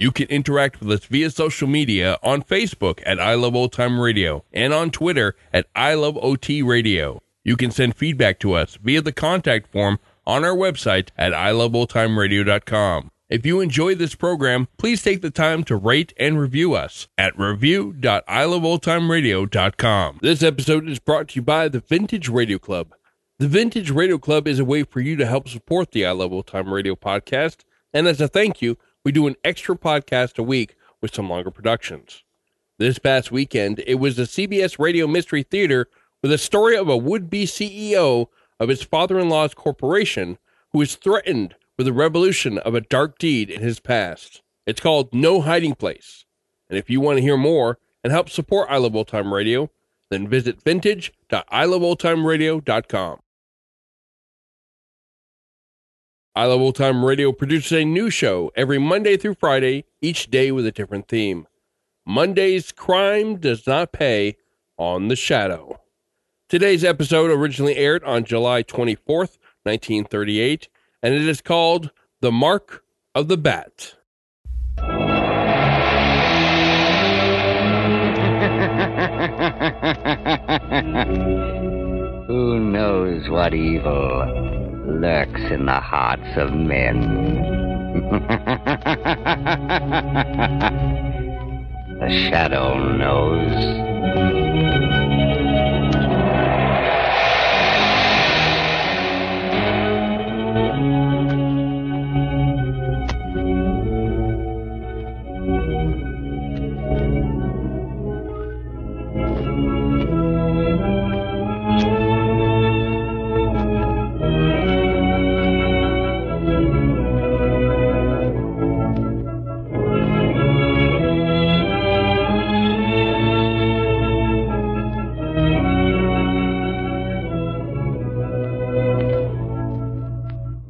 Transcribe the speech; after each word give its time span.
You 0.00 0.12
can 0.12 0.28
interact 0.28 0.78
with 0.78 0.92
us 0.92 1.04
via 1.06 1.28
social 1.28 1.66
media 1.66 2.18
on 2.22 2.42
Facebook 2.42 3.02
at 3.04 3.18
I 3.18 3.34
Love 3.34 3.56
Old 3.56 3.72
Time 3.72 3.98
Radio 3.98 4.44
and 4.52 4.72
on 4.72 4.92
Twitter 4.92 5.34
at 5.52 5.66
I 5.74 5.94
Love 5.94 6.16
OT 6.18 6.62
Radio. 6.62 7.20
You 7.42 7.56
can 7.56 7.72
send 7.72 7.96
feedback 7.96 8.38
to 8.40 8.52
us 8.52 8.78
via 8.80 9.02
the 9.02 9.10
contact 9.10 9.72
form 9.72 9.98
on 10.24 10.44
our 10.44 10.54
website 10.54 11.08
at 11.18 11.32
iloveoldtimeradio.com. 11.32 13.10
If 13.28 13.44
you 13.44 13.60
enjoy 13.60 13.96
this 13.96 14.14
program, 14.14 14.68
please 14.78 15.02
take 15.02 15.20
the 15.20 15.32
time 15.32 15.64
to 15.64 15.74
rate 15.74 16.14
and 16.16 16.38
review 16.38 16.74
us 16.74 17.08
at 17.18 17.36
review.iloveoldtimeradio.com. 17.36 20.18
This 20.22 20.44
episode 20.44 20.88
is 20.88 21.00
brought 21.00 21.28
to 21.30 21.36
you 21.36 21.42
by 21.42 21.66
the 21.68 21.80
Vintage 21.80 22.28
Radio 22.28 22.58
Club. 22.58 22.94
The 23.40 23.48
Vintage 23.48 23.90
Radio 23.90 24.18
Club 24.18 24.46
is 24.46 24.60
a 24.60 24.64
way 24.64 24.84
for 24.84 25.00
you 25.00 25.16
to 25.16 25.26
help 25.26 25.48
support 25.48 25.90
the 25.90 26.06
I 26.06 26.12
Love 26.12 26.32
Old 26.32 26.46
Time 26.46 26.72
Radio 26.72 26.94
podcast, 26.94 27.64
and 27.92 28.06
as 28.06 28.20
a 28.20 28.28
thank 28.28 28.62
you, 28.62 28.78
we 29.08 29.12
do 29.12 29.26
an 29.26 29.36
extra 29.42 29.74
podcast 29.74 30.38
a 30.38 30.42
week 30.42 30.76
with 31.00 31.14
some 31.14 31.30
longer 31.30 31.50
productions. 31.50 32.24
This 32.78 32.98
past 32.98 33.32
weekend, 33.32 33.82
it 33.86 33.94
was 33.94 34.16
the 34.16 34.24
CBS 34.24 34.78
Radio 34.78 35.06
Mystery 35.06 35.42
Theater 35.42 35.86
with 36.22 36.30
a 36.30 36.36
story 36.36 36.76
of 36.76 36.90
a 36.90 36.96
would 36.98 37.30
be 37.30 37.46
CEO 37.46 38.26
of 38.60 38.68
his 38.68 38.82
father 38.82 39.18
in 39.18 39.30
law's 39.30 39.54
corporation 39.54 40.36
who 40.72 40.82
is 40.82 40.94
threatened 40.94 41.54
with 41.78 41.86
the 41.86 41.92
revolution 41.94 42.58
of 42.58 42.74
a 42.74 42.82
dark 42.82 43.18
deed 43.18 43.48
in 43.48 43.62
his 43.62 43.80
past. 43.80 44.42
It's 44.66 44.82
called 44.82 45.14
No 45.14 45.40
Hiding 45.40 45.76
Place. 45.76 46.26
And 46.68 46.78
if 46.78 46.90
you 46.90 47.00
want 47.00 47.16
to 47.16 47.22
hear 47.22 47.38
more 47.38 47.78
and 48.04 48.12
help 48.12 48.28
support 48.28 48.68
I 48.68 48.76
Love 48.76 48.94
Old 48.94 49.08
Time 49.08 49.32
Radio, 49.32 49.70
then 50.10 50.28
visit 50.28 50.62
vintage.iloveoldtimeradio.com. 50.62 53.20
I 56.38 56.46
Love 56.46 56.60
Old 56.60 56.76
Time 56.76 57.04
Radio 57.04 57.32
produces 57.32 57.72
a 57.72 57.84
new 57.84 58.10
show 58.10 58.52
every 58.54 58.78
Monday 58.78 59.16
through 59.16 59.34
Friday, 59.34 59.86
each 60.00 60.30
day 60.30 60.52
with 60.52 60.66
a 60.66 60.70
different 60.70 61.08
theme. 61.08 61.48
Monday's 62.06 62.70
Crime 62.70 63.38
Does 63.38 63.66
Not 63.66 63.90
Pay 63.90 64.36
on 64.76 65.08
The 65.08 65.16
Shadow. 65.16 65.80
Today's 66.48 66.84
episode 66.84 67.32
originally 67.32 67.74
aired 67.74 68.04
on 68.04 68.22
July 68.22 68.62
24th, 68.62 69.36
1938, 69.64 70.68
and 71.02 71.12
it 71.12 71.26
is 71.26 71.40
called 71.40 71.90
The 72.20 72.30
Mark 72.30 72.84
of 73.16 73.26
the 73.26 73.36
Bat. 73.36 73.96
Who 82.28 82.60
knows 82.60 83.28
what 83.28 83.54
evil 83.54 84.67
lurks 84.88 85.40
in 85.50 85.66
the 85.66 85.80
hearts 85.80 86.36
of 86.36 86.52
men? 86.52 87.00
the 92.00 92.28
shadow 92.30 92.78
knows. 92.96 94.87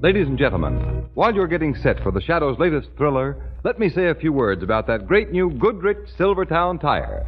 Ladies 0.09 0.27
and 0.27 0.39
gentlemen, 0.39 1.05
while 1.13 1.35
you're 1.35 1.47
getting 1.47 1.75
set 1.75 2.03
for 2.03 2.11
the 2.11 2.21
Shadow's 2.23 2.59
latest 2.59 2.89
thriller, 2.97 3.37
let 3.63 3.79
me 3.79 3.91
say 3.91 4.09
a 4.09 4.15
few 4.15 4.33
words 4.33 4.63
about 4.63 4.87
that 4.87 5.07
great 5.07 5.33
new 5.33 5.51
Goodrich 5.51 5.99
Silvertown 6.17 6.79
tire. 6.79 7.27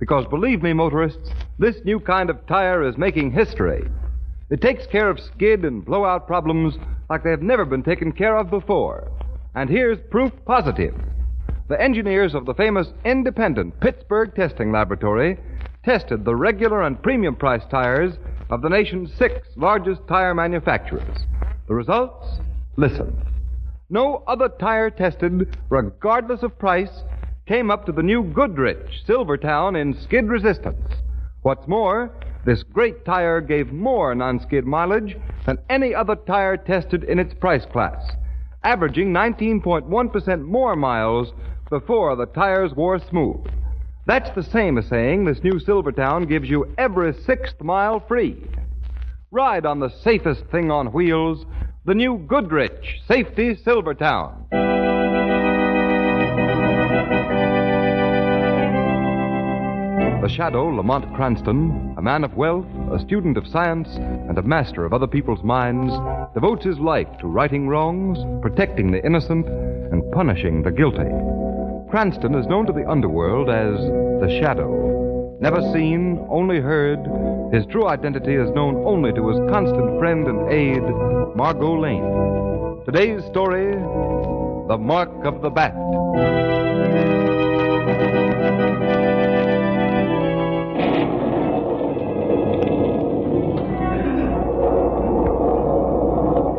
Because 0.00 0.24
believe 0.30 0.62
me, 0.62 0.72
motorists, 0.72 1.28
this 1.58 1.76
new 1.84 2.00
kind 2.00 2.30
of 2.30 2.46
tire 2.46 2.88
is 2.88 2.96
making 2.96 3.32
history. 3.32 3.86
It 4.48 4.62
takes 4.62 4.86
care 4.86 5.10
of 5.10 5.20
skid 5.20 5.66
and 5.66 5.84
blowout 5.84 6.26
problems 6.26 6.76
like 7.10 7.22
they 7.22 7.28
have 7.28 7.42
never 7.42 7.66
been 7.66 7.82
taken 7.82 8.12
care 8.12 8.38
of 8.38 8.48
before. 8.48 9.12
And 9.54 9.68
here's 9.68 9.98
proof 10.10 10.32
positive. 10.46 10.94
The 11.68 11.78
engineers 11.78 12.34
of 12.34 12.46
the 12.46 12.54
famous 12.54 12.94
independent 13.04 13.78
Pittsburgh 13.80 14.34
Testing 14.34 14.72
Laboratory 14.72 15.36
tested 15.84 16.24
the 16.24 16.34
regular 16.34 16.80
and 16.80 17.02
premium 17.02 17.36
price 17.36 17.64
tires 17.70 18.14
of 18.48 18.62
the 18.62 18.70
nation's 18.70 19.12
six 19.18 19.46
largest 19.54 20.00
tire 20.08 20.32
manufacturers. 20.32 21.26
The 21.68 21.74
results? 21.74 22.40
Listen. 22.76 23.16
No 23.88 24.22
other 24.26 24.48
tire 24.48 24.90
tested, 24.90 25.56
regardless 25.68 26.42
of 26.42 26.58
price, 26.58 27.02
came 27.46 27.70
up 27.70 27.86
to 27.86 27.92
the 27.92 28.02
new 28.02 28.22
Goodrich 28.24 29.02
Silvertown 29.06 29.76
in 29.76 29.94
skid 29.94 30.28
resistance. 30.28 30.88
What's 31.42 31.68
more, 31.68 32.10
this 32.44 32.62
great 32.62 33.04
tire 33.04 33.40
gave 33.40 33.72
more 33.72 34.14
non 34.14 34.40
skid 34.40 34.66
mileage 34.66 35.16
than 35.46 35.58
any 35.68 35.94
other 35.94 36.16
tire 36.16 36.56
tested 36.56 37.04
in 37.04 37.18
its 37.18 37.34
price 37.34 37.66
class, 37.66 38.10
averaging 38.64 39.12
19.1% 39.12 40.42
more 40.42 40.74
miles 40.74 41.32
before 41.70 42.16
the 42.16 42.26
tires 42.26 42.74
wore 42.74 42.98
smooth. 42.98 43.46
That's 44.06 44.30
the 44.30 44.42
same 44.42 44.78
as 44.78 44.86
saying 44.86 45.24
this 45.24 45.44
new 45.44 45.60
Silvertown 45.60 46.26
gives 46.26 46.50
you 46.50 46.74
every 46.76 47.12
sixth 47.12 47.60
mile 47.60 48.00
free. 48.00 48.36
Ride 49.34 49.64
on 49.64 49.80
the 49.80 49.88
safest 49.88 50.44
thing 50.50 50.70
on 50.70 50.92
wheels, 50.92 51.46
the 51.86 51.94
new 51.94 52.18
Goodrich 52.18 53.00
Safety 53.08 53.56
Silvertown. 53.56 54.44
The 60.20 60.28
shadow, 60.28 60.66
Lamont 60.66 61.14
Cranston, 61.14 61.94
a 61.96 62.02
man 62.02 62.24
of 62.24 62.36
wealth, 62.36 62.66
a 62.92 62.98
student 62.98 63.38
of 63.38 63.48
science, 63.48 63.88
and 63.96 64.36
a 64.36 64.42
master 64.42 64.84
of 64.84 64.92
other 64.92 65.06
people's 65.06 65.42
minds, 65.42 65.94
devotes 66.34 66.66
his 66.66 66.78
life 66.78 67.08
to 67.20 67.26
righting 67.26 67.68
wrongs, 67.68 68.18
protecting 68.42 68.90
the 68.90 69.02
innocent, 69.02 69.46
and 69.46 70.12
punishing 70.12 70.62
the 70.62 70.70
guilty. 70.70 71.08
Cranston 71.90 72.34
is 72.34 72.46
known 72.48 72.66
to 72.66 72.72
the 72.74 72.86
underworld 72.86 73.48
as 73.48 73.78
the 74.20 74.38
Shadow. 74.42 75.01
Never 75.42 75.60
seen, 75.72 76.24
only 76.30 76.60
heard, 76.60 77.00
his 77.52 77.66
true 77.66 77.88
identity 77.88 78.36
is 78.36 78.48
known 78.52 78.84
only 78.86 79.12
to 79.12 79.28
his 79.28 79.38
constant 79.50 79.98
friend 79.98 80.24
and 80.28 80.48
aide, 80.52 80.84
Margot 81.34 81.80
Lane. 81.80 82.84
Today's 82.86 83.24
story 83.24 83.72
The 84.68 84.78
Mark 84.78 85.10
of 85.24 85.42
the 85.42 85.50
Bat. 85.50 85.74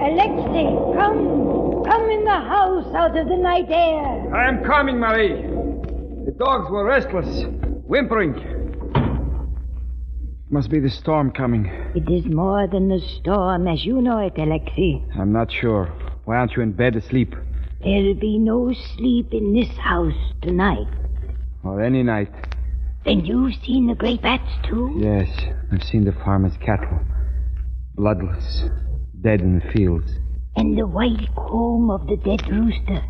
Alexei, 0.04 0.76
come. 1.00 1.84
Come 1.86 2.10
in 2.10 2.26
the 2.26 2.32
house 2.32 2.94
out 2.96 3.16
of 3.16 3.30
the 3.30 3.38
night 3.38 3.70
air. 3.70 4.36
I 4.36 4.50
am 4.50 4.62
coming, 4.66 5.00
Marie. 5.00 5.42
The 6.26 6.36
dogs 6.38 6.70
were 6.70 6.84
restless, 6.84 7.46
whimpering. 7.88 8.53
Must 10.54 10.70
be 10.70 10.80
the 10.80 10.90
storm 10.92 11.32
coming. 11.32 11.66
It 11.96 12.08
is 12.08 12.32
more 12.32 12.68
than 12.68 12.88
the 12.88 13.00
storm 13.00 13.68
as 13.68 13.84
you 13.84 14.04
know 14.04 14.20
it, 14.20 14.38
Alexei. 14.38 15.04
I'm 15.18 15.32
not 15.32 15.52
sure. 15.52 15.86
Why 16.26 16.36
aren't 16.38 16.52
you 16.52 16.62
in 16.62 16.74
bed 16.74 16.96
asleep? 16.96 17.34
There'll 17.84 18.14
be 18.14 18.38
no 18.38 18.72
sleep 18.96 19.34
in 19.34 19.56
this 19.56 19.76
house 19.80 20.14
tonight. 20.44 20.86
Or 21.64 21.82
any 21.82 22.04
night? 22.04 22.30
Then 23.04 23.26
you've 23.26 23.56
seen 23.66 23.88
the 23.88 23.96
great 23.96 24.22
bats, 24.22 24.48
too? 24.70 24.96
Yes, 25.00 25.28
I've 25.72 25.82
seen 25.82 26.06
the 26.06 26.12
farmer's 26.12 26.56
cattle. 26.58 27.00
Bloodless, 27.96 28.66
dead 29.22 29.42
in 29.42 29.58
the 29.58 29.72
fields. 29.72 30.12
And 30.56 30.78
the 30.78 30.86
white 30.86 31.34
comb 31.36 31.90
of 31.90 32.06
the 32.06 32.18
dead 32.18 32.48
rooster. 32.48 33.04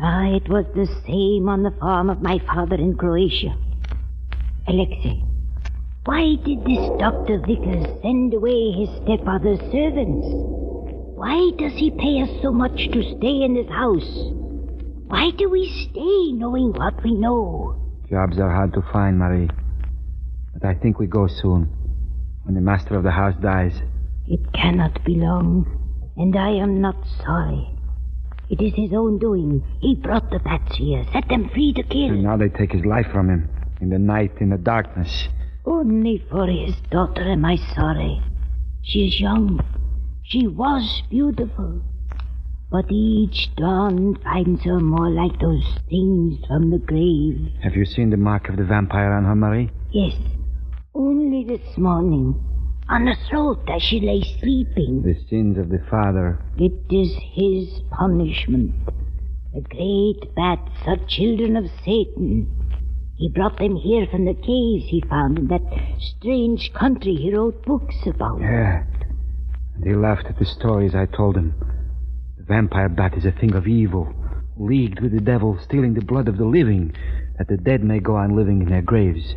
Ah, 0.00 0.34
it 0.34 0.48
was 0.48 0.66
the 0.74 0.88
same 1.06 1.48
on 1.48 1.62
the 1.62 1.78
farm 1.78 2.10
of 2.10 2.22
my 2.22 2.40
father 2.40 2.74
in 2.74 2.96
Croatia. 2.96 3.56
Alexei, 4.66 5.22
why 6.06 6.36
did 6.44 6.64
this 6.64 6.88
Dr. 7.00 7.40
Vickers 7.40 7.84
send 8.00 8.32
away 8.32 8.70
his 8.70 8.88
stepfather's 9.02 9.58
servants? 9.72 10.26
Why 11.18 11.50
does 11.58 11.72
he 11.72 11.90
pay 11.90 12.22
us 12.22 12.30
so 12.42 12.52
much 12.52 12.76
to 12.92 13.16
stay 13.18 13.42
in 13.42 13.54
this 13.54 13.68
house? 13.68 14.06
Why 15.08 15.32
do 15.36 15.50
we 15.50 15.66
stay 15.90 16.32
knowing 16.32 16.72
what 16.74 17.02
we 17.02 17.12
know? 17.12 17.74
Jobs 18.08 18.38
are 18.38 18.54
hard 18.54 18.72
to 18.74 18.82
find, 18.92 19.18
Marie. 19.18 19.50
But 20.52 20.64
I 20.64 20.74
think 20.74 21.00
we 21.00 21.08
go 21.08 21.26
soon. 21.26 21.68
When 22.44 22.54
the 22.54 22.60
master 22.60 22.94
of 22.94 23.02
the 23.02 23.10
house 23.10 23.34
dies. 23.42 23.74
It 24.28 24.52
cannot 24.52 25.04
be 25.04 25.16
long, 25.16 25.66
and 26.16 26.36
I 26.36 26.50
am 26.50 26.80
not 26.80 26.96
sorry. 27.24 27.68
It 28.48 28.62
is 28.62 28.74
his 28.76 28.92
own 28.92 29.18
doing. 29.18 29.64
He 29.80 29.96
brought 29.96 30.30
the 30.30 30.38
bats 30.38 30.76
here, 30.76 31.04
set 31.12 31.28
them 31.28 31.50
free 31.52 31.72
to 31.72 31.82
kill. 31.82 32.10
And 32.10 32.22
now 32.22 32.36
they 32.36 32.48
take 32.48 32.70
his 32.70 32.84
life 32.84 33.06
from 33.12 33.28
him. 33.28 33.48
In 33.80 33.90
the 33.90 33.98
night, 33.98 34.32
in 34.40 34.50
the 34.50 34.56
darkness. 34.56 35.28
Only 35.66 36.24
for 36.30 36.46
his 36.46 36.76
daughter 36.92 37.22
am 37.22 37.44
I 37.44 37.56
sorry. 37.74 38.22
She 38.82 39.08
is 39.08 39.20
young. 39.20 39.60
She 40.22 40.46
was 40.46 41.02
beautiful. 41.10 41.82
But 42.70 42.86
each 42.88 43.50
dawn 43.56 44.16
finds 44.22 44.62
her 44.62 44.78
more 44.78 45.10
like 45.10 45.40
those 45.40 45.78
things 45.90 46.38
from 46.46 46.70
the 46.70 46.78
grave. 46.78 47.52
Have 47.64 47.74
you 47.74 47.84
seen 47.84 48.10
the 48.10 48.16
mark 48.16 48.48
of 48.48 48.56
the 48.56 48.64
vampire 48.64 49.12
on 49.12 49.24
her, 49.24 49.34
Marie? 49.34 49.70
Yes. 49.90 50.14
Only 50.94 51.44
this 51.44 51.76
morning. 51.76 52.40
On 52.88 53.08
her 53.08 53.16
throat 53.28 53.68
as 53.68 53.82
she 53.82 53.98
lay 53.98 54.22
sleeping. 54.40 55.02
The 55.02 55.18
sins 55.28 55.58
of 55.58 55.68
the 55.68 55.82
father. 55.90 56.38
It 56.58 56.74
is 56.90 57.12
his 57.34 57.80
punishment. 57.90 58.72
The 59.52 59.62
great 59.62 60.32
bats 60.36 60.70
are 60.86 60.96
children 61.08 61.56
of 61.56 61.64
Satan. 61.84 62.52
He 63.16 63.30
brought 63.30 63.58
them 63.58 63.76
here 63.76 64.06
from 64.10 64.26
the 64.26 64.34
caves 64.34 64.90
he 64.90 65.02
found 65.08 65.38
in 65.38 65.48
that 65.48 65.62
strange 65.98 66.70
country 66.74 67.14
he 67.14 67.34
wrote 67.34 67.64
books 67.64 67.96
about. 68.06 68.40
Yeah. 68.40 68.84
And 69.74 69.84
he 69.86 69.94
laughed 69.94 70.26
at 70.26 70.38
the 70.38 70.44
stories 70.44 70.94
I 70.94 71.06
told 71.06 71.34
him. 71.36 71.54
The 72.36 72.44
vampire 72.44 72.90
bat 72.90 73.16
is 73.16 73.24
a 73.24 73.32
thing 73.32 73.54
of 73.54 73.66
evil, 73.66 74.12
leagued 74.58 75.00
with 75.00 75.12
the 75.12 75.22
devil, 75.22 75.58
stealing 75.64 75.94
the 75.94 76.04
blood 76.04 76.28
of 76.28 76.36
the 76.36 76.44
living, 76.44 76.94
that 77.38 77.48
the 77.48 77.56
dead 77.56 77.82
may 77.82 78.00
go 78.00 78.16
on 78.16 78.36
living 78.36 78.60
in 78.60 78.68
their 78.68 78.82
graves. 78.82 79.34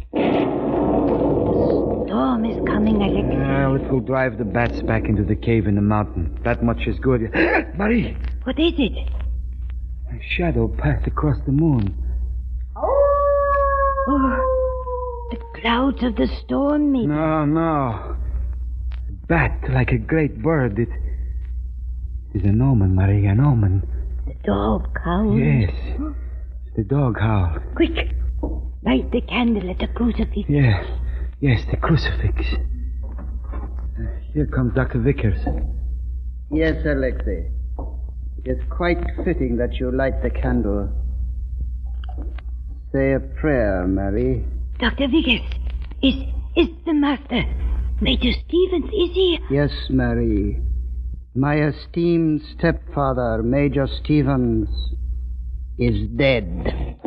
Storm 2.06 2.44
is 2.44 2.58
coming, 2.68 3.02
Alexei. 3.02 3.38
Well, 3.38 3.76
it 3.76 3.90
will 3.90 4.02
drive 4.02 4.38
the 4.38 4.44
bats 4.44 4.82
back 4.82 5.06
into 5.06 5.24
the 5.24 5.36
cave 5.38 5.68
in 5.68 5.76
the 5.76 5.82
mountain. 5.82 6.38
That 6.44 6.64
much 6.64 6.86
is 6.86 7.00
good. 7.00 7.32
Marie! 7.78 8.18
What 8.44 8.60
is 8.60 8.74
it? 8.78 8.92
A 10.12 10.20
shadow 10.36 10.68
passed 10.68 11.08
across 11.08 11.38
the 11.46 11.54
moon. 11.54 11.96
Oh, 14.12 15.28
the 15.30 15.38
clouds 15.62 16.02
of 16.02 16.16
the 16.16 16.28
storm, 16.44 16.92
maybe. 16.92 17.06
No, 17.08 17.46
no. 17.46 17.62
A 17.62 18.16
bat, 19.28 19.60
like 19.70 19.92
a 19.92 20.00
great 20.00 20.42
bird. 20.42 20.80
It, 20.80 20.90
it 22.34 22.40
is 22.40 22.44
an 22.44 22.60
omen, 22.60 22.96
Marie, 22.96 23.28
an 23.28 23.40
omen. 23.40 23.88
The 24.26 24.34
dog 24.44 24.98
howls. 25.04 25.40
Yes. 25.40 25.72
The 26.76 26.84
dog 26.84 27.20
howl. 27.20 27.60
Quick, 27.76 28.16
light 28.84 29.12
the 29.12 29.22
candle 29.22 29.70
at 29.70 29.78
the 29.78 29.88
crucifix. 29.88 30.50
Yes. 30.50 30.86
Yes, 31.40 31.62
the 31.70 31.78
crucifix. 31.78 32.46
Here 34.34 34.48
comes 34.48 34.74
Dr. 34.74 35.00
Vickers. 35.00 35.40
Yes, 36.52 36.84
Alexei. 36.84 37.52
It 38.44 38.58
is 38.58 38.60
quite 38.72 39.04
fitting 39.24 39.58
that 39.58 39.76
you 39.76 39.92
light 39.92 40.24
the 40.24 40.32
candle. 40.32 40.90
Say 42.92 43.14
a 43.14 43.20
prayer, 43.20 43.86
Mary. 43.88 44.44
Dr. 44.80 45.08
Vickers, 45.08 45.46
is 46.02 46.16
is 46.56 46.70
the 46.86 46.94
master? 46.94 47.44
Major 48.02 48.32
Stevens, 48.32 48.86
is 48.86 49.14
he? 49.14 49.40
Yes, 49.52 49.72
Mary. 49.90 50.60
My 51.36 51.68
esteemed 51.68 52.42
stepfather, 52.58 53.44
Major 53.44 53.88
Stevens, 54.02 54.70
is 55.78 56.08
dead. 56.18 56.98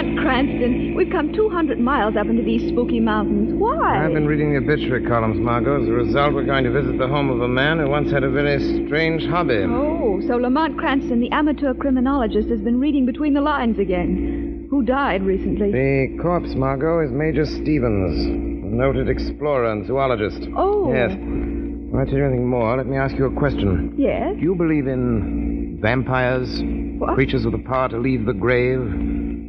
Lamont 0.00 0.18
Cranston, 0.20 0.94
we've 0.94 1.10
come 1.10 1.30
200 1.30 1.78
miles 1.78 2.16
up 2.16 2.26
into 2.26 2.42
these 2.42 2.70
spooky 2.70 3.00
mountains. 3.00 3.52
Why? 3.52 4.06
I've 4.06 4.14
been 4.14 4.26
reading 4.26 4.52
the 4.54 4.56
obituary 4.56 5.04
columns, 5.04 5.38
Margot. 5.38 5.82
As 5.82 5.88
a 5.88 5.92
result, 5.92 6.32
we're 6.32 6.46
going 6.46 6.64
to 6.64 6.70
visit 6.70 6.96
the 6.96 7.06
home 7.06 7.28
of 7.28 7.42
a 7.42 7.48
man 7.48 7.78
who 7.78 7.90
once 7.90 8.10
had 8.10 8.24
a 8.24 8.30
very 8.30 8.58
strange 8.86 9.26
hobby. 9.26 9.58
Oh, 9.68 10.22
so 10.26 10.36
Lamont 10.36 10.78
Cranston, 10.78 11.20
the 11.20 11.30
amateur 11.32 11.74
criminologist, 11.74 12.48
has 12.48 12.62
been 12.62 12.80
reading 12.80 13.04
between 13.04 13.34
the 13.34 13.42
lines 13.42 13.78
again. 13.78 14.66
Who 14.70 14.82
died 14.82 15.22
recently? 15.22 15.70
The 15.70 16.16
corpse, 16.22 16.54
Margot, 16.54 17.00
is 17.04 17.10
Major 17.10 17.44
Stevens, 17.44 18.24
a 18.24 18.30
noted 18.74 19.10
explorer 19.10 19.70
and 19.70 19.86
zoologist. 19.86 20.48
Oh. 20.56 20.90
Yes. 20.94 21.12
Before 21.12 22.00
I 22.00 22.04
tell 22.06 22.14
you 22.14 22.24
anything 22.24 22.48
more, 22.48 22.74
let 22.74 22.86
me 22.86 22.96
ask 22.96 23.18
you 23.18 23.26
a 23.26 23.34
question. 23.38 23.92
Yes? 23.98 24.34
Do 24.36 24.40
you 24.40 24.54
believe 24.54 24.86
in 24.86 25.78
vampires? 25.82 26.62
What? 26.96 27.16
Creatures 27.16 27.44
with 27.44 27.52
the 27.52 27.68
power 27.68 27.88
to 27.90 27.98
leave 27.98 28.24
the 28.24 28.32
grave, 28.32 28.80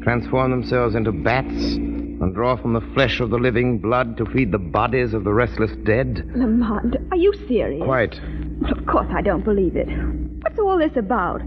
transform 0.03 0.51
themselves 0.51 0.95
into 0.95 1.11
bats, 1.11 1.75
and 1.75 2.33
draw 2.35 2.55
from 2.55 2.73
the 2.73 2.81
flesh 2.93 3.19
of 3.19 3.29
the 3.29 3.37
living 3.37 3.79
blood 3.79 4.17
to 4.17 4.25
feed 4.25 4.51
the 4.51 4.59
bodies 4.59 5.13
of 5.13 5.23
the 5.23 5.33
restless 5.33 5.71
dead? 5.85 6.23
Lamont, 6.35 6.95
are 7.11 7.17
you 7.17 7.33
serious? 7.47 7.83
Quite. 7.83 8.19
Well, 8.61 8.71
of 8.77 8.85
course 8.85 9.07
I 9.15 9.21
don't 9.21 9.43
believe 9.43 9.75
it. 9.75 9.87
What's 10.41 10.59
all 10.59 10.77
this 10.77 10.95
about? 10.95 11.41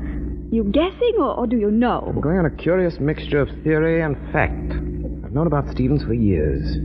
You 0.50 0.64
guessing 0.64 1.14
or, 1.18 1.34
or 1.38 1.46
do 1.46 1.56
you 1.56 1.68
I'm 1.68 1.78
know? 1.78 2.12
going 2.20 2.38
on 2.38 2.46
a 2.46 2.50
curious 2.50 2.98
mixture 3.00 3.40
of 3.40 3.48
theory 3.62 4.02
and 4.02 4.16
fact. 4.32 4.72
I've 5.24 5.32
known 5.32 5.46
about 5.46 5.68
Stevens 5.70 6.02
for 6.04 6.14
years. 6.14 6.76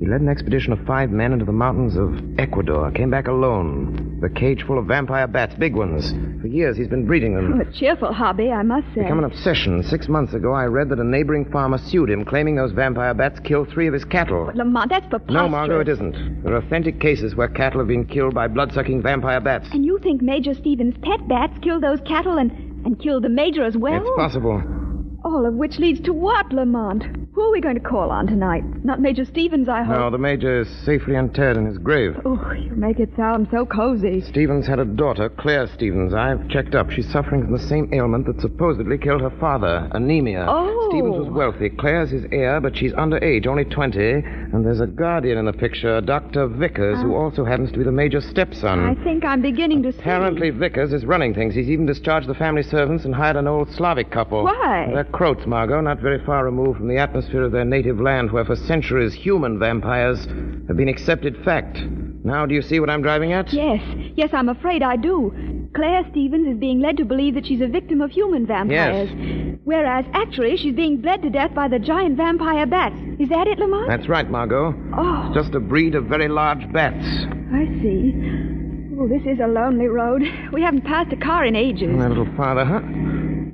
He 0.00 0.06
led 0.06 0.20
an 0.20 0.28
expedition 0.28 0.72
of 0.72 0.78
five 0.86 1.10
men 1.10 1.32
into 1.32 1.44
the 1.44 1.50
mountains 1.50 1.96
of 1.96 2.38
Ecuador, 2.38 2.92
came 2.92 3.10
back 3.10 3.26
alone. 3.26 4.18
The 4.20 4.30
cage 4.30 4.62
full 4.64 4.78
of 4.78 4.86
vampire 4.86 5.26
bats, 5.26 5.56
big 5.56 5.74
ones. 5.74 6.12
For 6.40 6.46
years 6.46 6.76
he's 6.76 6.86
been 6.86 7.04
breeding 7.04 7.34
them. 7.34 7.60
A 7.60 7.72
cheerful 7.72 8.12
hobby, 8.12 8.50
I 8.52 8.62
must 8.62 8.86
say. 8.94 9.02
Become 9.02 9.18
an 9.18 9.24
obsession. 9.24 9.82
Six 9.82 10.08
months 10.08 10.34
ago, 10.34 10.52
I 10.52 10.66
read 10.66 10.88
that 10.90 11.00
a 11.00 11.04
neighboring 11.04 11.50
farmer 11.50 11.78
sued 11.78 12.10
him, 12.10 12.24
claiming 12.24 12.54
those 12.54 12.70
vampire 12.70 13.12
bats 13.12 13.40
killed 13.40 13.70
three 13.70 13.88
of 13.88 13.94
his 13.94 14.04
cattle. 14.04 14.46
But 14.46 14.54
Lamont, 14.56 14.88
that's 14.90 15.06
preposterous. 15.08 15.34
No, 15.34 15.48
Margot, 15.48 15.80
it 15.80 15.88
isn't. 15.88 16.42
There 16.44 16.54
are 16.54 16.58
authentic 16.58 17.00
cases 17.00 17.34
where 17.34 17.48
cattle 17.48 17.80
have 17.80 17.88
been 17.88 18.06
killed 18.06 18.34
by 18.34 18.46
blood-sucking 18.46 19.02
vampire 19.02 19.40
bats. 19.40 19.68
And 19.72 19.84
you 19.84 19.98
think 20.00 20.22
Major 20.22 20.54
Stevens' 20.54 20.94
pet 21.02 21.26
bats 21.26 21.58
killed 21.60 21.82
those 21.82 22.00
cattle 22.02 22.38
and, 22.38 22.52
and 22.86 23.00
killed 23.00 23.24
the 23.24 23.28
Major 23.28 23.64
as 23.64 23.76
well? 23.76 24.00
It's 24.00 24.16
possible. 24.16 24.62
All 25.24 25.44
of 25.44 25.54
which 25.54 25.78
leads 25.80 26.00
to 26.02 26.12
what, 26.12 26.52
Lamont? 26.52 27.04
Who 27.38 27.44
are 27.44 27.52
we 27.52 27.60
going 27.60 27.76
to 27.76 27.80
call 27.80 28.10
on 28.10 28.26
tonight? 28.26 28.64
Not 28.84 29.00
Major 29.00 29.24
Stevens, 29.24 29.68
I 29.68 29.84
hope. 29.84 29.96
No, 29.96 30.10
the 30.10 30.18
major 30.18 30.62
is 30.62 30.68
safely 30.84 31.14
interred 31.14 31.56
in 31.56 31.66
his 31.66 31.78
grave. 31.78 32.16
Oh, 32.24 32.50
you 32.50 32.72
make 32.72 32.98
it 32.98 33.10
sound 33.14 33.46
so 33.52 33.64
cozy. 33.64 34.22
Stevens 34.22 34.66
had 34.66 34.80
a 34.80 34.84
daughter, 34.84 35.28
Claire 35.28 35.68
Stevens. 35.68 36.14
I've 36.14 36.48
checked 36.48 36.74
up. 36.74 36.90
She's 36.90 37.08
suffering 37.08 37.42
from 37.42 37.52
the 37.52 37.60
same 37.60 37.94
ailment 37.94 38.26
that 38.26 38.40
supposedly 38.40 38.98
killed 38.98 39.20
her 39.20 39.30
father, 39.38 39.88
anemia. 39.92 40.46
Oh. 40.48 40.88
Stevens 40.90 41.16
was 41.16 41.28
wealthy. 41.28 41.70
Claire's 41.70 42.10
his 42.10 42.24
heir, 42.32 42.60
but 42.60 42.76
she's 42.76 42.92
underage, 42.94 43.46
only 43.46 43.64
20. 43.64 44.00
And 44.00 44.66
there's 44.66 44.80
a 44.80 44.88
guardian 44.88 45.38
in 45.38 45.44
the 45.44 45.52
picture, 45.52 46.00
Dr. 46.00 46.48
Vickers, 46.48 47.00
who 47.02 47.14
ah. 47.14 47.20
also 47.20 47.44
happens 47.44 47.70
to 47.70 47.78
be 47.78 47.84
the 47.84 47.92
major's 47.92 48.26
stepson. 48.26 48.80
I 48.80 48.96
think 49.04 49.24
I'm 49.24 49.42
beginning 49.42 49.84
to 49.84 49.92
see. 49.92 50.00
Apparently, 50.00 50.50
Vickers 50.50 50.92
is 50.92 51.04
running 51.04 51.34
things. 51.34 51.54
He's 51.54 51.68
even 51.68 51.86
discharged 51.86 52.26
the 52.26 52.34
family 52.34 52.64
servants 52.64 53.04
and 53.04 53.14
hired 53.14 53.36
an 53.36 53.46
old 53.46 53.70
Slavic 53.70 54.10
couple. 54.10 54.42
Why? 54.42 54.90
They're 54.92 55.04
Croats, 55.04 55.46
Margot, 55.46 55.80
not 55.80 56.00
very 56.00 56.18
far 56.26 56.44
removed 56.44 56.78
from 56.78 56.88
the 56.88 56.98
atmosphere 56.98 57.27
of 57.34 57.52
their 57.52 57.64
native 57.64 58.00
land, 58.00 58.32
where 58.32 58.44
for 58.44 58.56
centuries 58.56 59.12
human 59.14 59.58
vampires 59.58 60.24
have 60.68 60.76
been 60.76 60.88
accepted 60.88 61.36
fact. 61.44 61.78
Now, 62.24 62.46
do 62.46 62.54
you 62.54 62.62
see 62.62 62.80
what 62.80 62.90
I'm 62.90 63.02
driving 63.02 63.32
at? 63.32 63.52
Yes, 63.52 63.80
yes, 64.16 64.30
I'm 64.32 64.48
afraid 64.48 64.82
I 64.82 64.96
do. 64.96 65.32
Claire 65.74 66.04
Stevens 66.10 66.48
is 66.48 66.58
being 66.58 66.80
led 66.80 66.96
to 66.96 67.04
believe 67.04 67.34
that 67.34 67.46
she's 67.46 67.60
a 67.60 67.66
victim 67.68 68.00
of 68.00 68.10
human 68.10 68.46
vampires. 68.46 69.10
Yes. 69.12 69.58
Whereas 69.64 70.04
actually 70.14 70.56
she's 70.56 70.74
being 70.74 71.00
bled 71.00 71.22
to 71.22 71.30
death 71.30 71.54
by 71.54 71.68
the 71.68 71.78
giant 71.78 72.16
vampire 72.16 72.66
bats. 72.66 72.96
Is 73.20 73.28
that 73.28 73.46
it, 73.46 73.58
Lamont? 73.58 73.88
That's 73.88 74.08
right, 74.08 74.28
Margot. 74.30 74.74
Oh, 74.96 75.26
It's 75.26 75.34
just 75.34 75.54
a 75.54 75.60
breed 75.60 75.94
of 75.94 76.06
very 76.06 76.28
large 76.28 76.70
bats. 76.72 77.04
I 77.52 77.66
see. 77.82 78.14
Oh, 78.98 79.06
this 79.06 79.22
is 79.26 79.38
a 79.40 79.46
lonely 79.46 79.86
road. 79.86 80.22
We 80.52 80.62
haven't 80.62 80.84
passed 80.84 81.12
a 81.12 81.16
car 81.16 81.44
in 81.44 81.54
ages. 81.54 81.94
A 81.94 82.08
little 82.08 82.26
farther, 82.36 82.64
huh? 82.64 82.80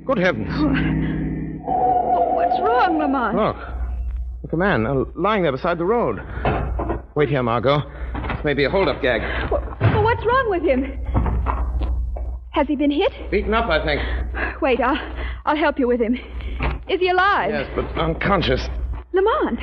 Good 0.05 0.17
heavens. 0.17 0.47
Oh, 0.51 1.24
wrong, 2.75 2.99
Lamont? 2.99 3.35
Look. 3.35 3.55
Look, 4.43 4.53
a 4.53 4.57
man 4.57 4.85
uh, 4.85 5.05
lying 5.15 5.43
there 5.43 5.51
beside 5.51 5.77
the 5.77 5.85
road. 5.85 6.19
Wait 7.15 7.29
here, 7.29 7.43
Margot. 7.43 7.79
This 8.35 8.43
may 8.43 8.53
be 8.53 8.65
a 8.65 8.69
hold-up 8.69 9.01
gag. 9.01 9.21
Oh, 9.51 10.01
what's 10.01 10.25
wrong 10.25 10.49
with 10.49 10.63
him? 10.63 10.83
Has 12.51 12.67
he 12.67 12.75
been 12.75 12.91
hit? 12.91 13.11
Beaten 13.31 13.53
up, 13.53 13.69
I 13.69 13.83
think. 13.83 14.61
Wait, 14.61 14.79
I'll, 14.79 14.97
I'll 15.45 15.57
help 15.57 15.79
you 15.79 15.87
with 15.87 15.99
him. 15.99 16.15
Is 16.87 16.99
he 16.99 17.09
alive? 17.09 17.51
Yes, 17.51 17.69
but 17.75 17.85
unconscious. 17.97 18.67
Lamont, 19.13 19.59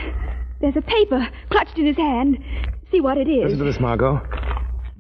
there's 0.61 0.77
a 0.77 0.83
paper 0.83 1.29
clutched 1.51 1.79
in 1.79 1.87
his 1.87 1.97
hand 1.97 2.39
See 2.93 3.01
what 3.01 3.17
it 3.17 3.27
is. 3.27 3.45
Listen 3.45 3.59
to 3.61 3.65
this, 3.65 3.81
Margot. 3.81 4.21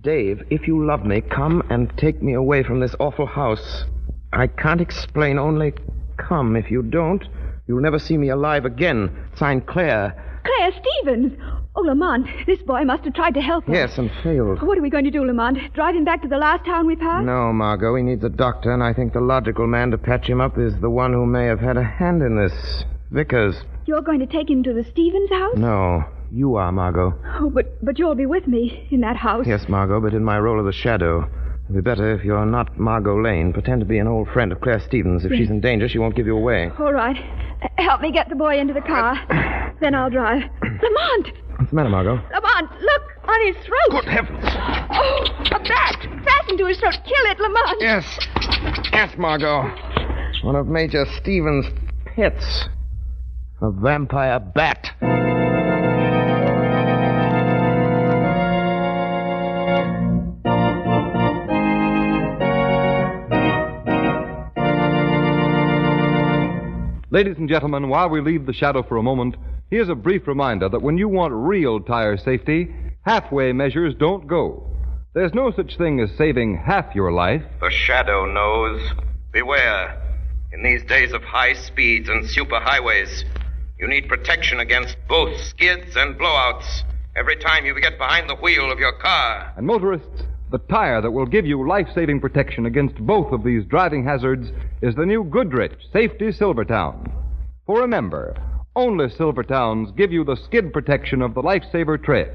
Dave, 0.00 0.42
if 0.48 0.66
you 0.66 0.86
love 0.86 1.04
me, 1.04 1.20
come 1.20 1.62
and 1.68 1.92
take 1.98 2.22
me 2.22 2.32
away 2.32 2.62
from 2.62 2.80
this 2.80 2.94
awful 2.98 3.26
house. 3.26 3.84
I 4.32 4.46
can't 4.46 4.80
explain, 4.80 5.38
only 5.38 5.74
come. 6.16 6.56
If 6.56 6.70
you 6.70 6.82
don't, 6.82 7.22
you'll 7.66 7.80
never 7.80 7.98
see 7.98 8.16
me 8.16 8.28
alive 8.28 8.64
again. 8.64 9.10
Signed 9.36 9.66
Claire. 9.66 10.40
Claire 10.44 10.72
Stevens! 10.72 11.32
Oh, 11.74 11.80
Lamont, 11.80 12.26
this 12.46 12.60
boy 12.62 12.84
must 12.84 13.04
have 13.04 13.14
tried 13.14 13.32
to 13.34 13.40
help 13.40 13.66
us. 13.66 13.74
Yes, 13.74 13.96
and 13.96 14.10
failed. 14.22 14.60
What 14.62 14.76
are 14.76 14.82
we 14.82 14.90
going 14.90 15.04
to 15.04 15.10
do, 15.10 15.24
Lamont? 15.24 15.72
Drive 15.72 15.94
him 15.94 16.04
back 16.04 16.20
to 16.22 16.28
the 16.28 16.36
last 16.36 16.66
town 16.66 16.86
we 16.86 16.96
passed? 16.96 17.24
No, 17.24 17.50
Margot, 17.52 17.94
he 17.94 18.02
needs 18.02 18.22
a 18.24 18.28
doctor, 18.28 18.72
and 18.72 18.82
I 18.82 18.92
think 18.92 19.14
the 19.14 19.20
logical 19.22 19.66
man 19.66 19.90
to 19.92 19.98
patch 19.98 20.28
him 20.28 20.40
up 20.40 20.58
is 20.58 20.78
the 20.80 20.90
one 20.90 21.14
who 21.14 21.24
may 21.24 21.46
have 21.46 21.60
had 21.60 21.78
a 21.78 21.82
hand 21.82 22.22
in 22.22 22.36
this. 22.36 22.84
Vickers. 23.10 23.56
You're 23.86 24.02
going 24.02 24.20
to 24.20 24.26
take 24.26 24.50
him 24.50 24.62
to 24.64 24.74
the 24.74 24.84
Stevens 24.84 25.30
house? 25.30 25.56
No, 25.56 26.04
you 26.30 26.56
are, 26.56 26.70
Margot. 26.72 27.14
Oh, 27.40 27.48
but, 27.48 27.82
but 27.82 27.98
you'll 27.98 28.14
be 28.14 28.26
with 28.26 28.46
me 28.46 28.86
in 28.90 29.00
that 29.00 29.16
house. 29.16 29.46
Yes, 29.46 29.66
Margot, 29.68 30.00
but 30.00 30.12
in 30.12 30.24
my 30.24 30.38
role 30.38 30.58
of 30.58 30.66
the 30.66 30.72
shadow. 30.72 31.28
It'd 31.64 31.76
be 31.76 31.80
better 31.80 32.12
if 32.14 32.24
you're 32.24 32.44
not 32.44 32.78
Margot 32.78 33.20
Lane. 33.22 33.52
Pretend 33.52 33.80
to 33.80 33.86
be 33.86 33.98
an 33.98 34.06
old 34.08 34.28
friend 34.28 34.52
of 34.52 34.60
Claire 34.60 34.80
Stevens. 34.80 35.24
If 35.24 35.30
Yes. 35.30 35.38
she's 35.40 35.50
in 35.50 35.60
danger, 35.60 35.88
she 35.88 35.98
won't 35.98 36.14
give 36.16 36.26
you 36.26 36.36
away. 36.36 36.70
All 36.78 36.92
right. 36.92 37.16
Help 37.78 38.00
me 38.00 38.10
get 38.12 38.28
the 38.28 38.34
boy 38.34 38.58
into 38.58 38.74
the 38.74 38.80
car. 38.80 39.16
then 39.80 39.94
I'll 39.94 40.10
drive. 40.10 40.42
Lamont! 40.62 41.32
What's 41.56 41.70
the 41.70 41.76
matter, 41.76 41.88
Margot? 41.88 42.14
Lamont, 42.16 42.70
look! 42.80 43.02
On 43.24 43.46
his 43.46 43.56
throat! 43.64 44.02
Good 44.02 44.04
heavens! 44.10 44.44
Oh, 44.44 45.24
a 45.52 45.58
bat! 45.60 45.96
Fastened 46.24 46.58
to 46.58 46.66
his 46.66 46.78
throat. 46.80 46.94
Kill 47.04 47.30
it, 47.30 47.38
Lamont! 47.38 47.76
Yes. 47.80 48.18
Yes, 48.92 49.16
Margot. 49.16 49.62
One 50.42 50.56
of 50.56 50.66
Major 50.66 51.04
Stevens' 51.20 51.66
pets. 52.04 52.64
A 53.60 53.70
vampire 53.70 54.40
bat. 54.40 54.90
Ladies 67.12 67.36
and 67.36 67.46
gentlemen, 67.46 67.90
while 67.90 68.08
we 68.08 68.22
leave 68.22 68.46
the 68.46 68.54
shadow 68.54 68.82
for 68.82 68.96
a 68.96 69.02
moment, 69.02 69.36
here's 69.70 69.90
a 69.90 69.94
brief 69.94 70.26
reminder 70.26 70.70
that 70.70 70.80
when 70.80 70.96
you 70.96 71.10
want 71.10 71.34
real 71.34 71.78
tire 71.78 72.16
safety, 72.16 72.74
halfway 73.02 73.52
measures 73.52 73.94
don't 73.98 74.26
go. 74.26 74.66
There's 75.12 75.34
no 75.34 75.50
such 75.50 75.76
thing 75.76 76.00
as 76.00 76.10
saving 76.16 76.56
half 76.56 76.94
your 76.94 77.12
life. 77.12 77.42
The 77.60 77.68
shadow 77.70 78.24
knows. 78.24 78.80
Beware. 79.30 80.00
In 80.54 80.62
these 80.62 80.82
days 80.84 81.12
of 81.12 81.22
high 81.22 81.52
speeds 81.52 82.08
and 82.08 82.24
superhighways, 82.24 83.24
you 83.78 83.86
need 83.88 84.08
protection 84.08 84.60
against 84.60 84.96
both 85.06 85.38
skids 85.38 85.94
and 85.94 86.18
blowouts 86.18 86.80
every 87.14 87.36
time 87.36 87.66
you 87.66 87.78
get 87.78 87.98
behind 87.98 88.30
the 88.30 88.36
wheel 88.36 88.72
of 88.72 88.78
your 88.78 88.96
car. 88.96 89.52
And 89.58 89.66
motorists, 89.66 90.22
the 90.52 90.58
tire 90.58 91.00
that 91.00 91.10
will 91.10 91.24
give 91.24 91.46
you 91.46 91.66
life 91.66 91.88
saving 91.94 92.20
protection 92.20 92.66
against 92.66 92.94
both 93.06 93.32
of 93.32 93.42
these 93.42 93.64
driving 93.64 94.04
hazards 94.04 94.50
is 94.82 94.94
the 94.94 95.06
new 95.06 95.24
Goodrich 95.24 95.72
Safety 95.94 96.30
Silvertown. 96.30 97.10
For 97.64 97.80
remember, 97.80 98.36
only 98.76 99.06
Silvertowns 99.06 99.96
give 99.96 100.12
you 100.12 100.24
the 100.24 100.36
skid 100.36 100.70
protection 100.70 101.22
of 101.22 101.32
the 101.32 101.42
Lifesaver 101.42 102.02
tread. 102.04 102.30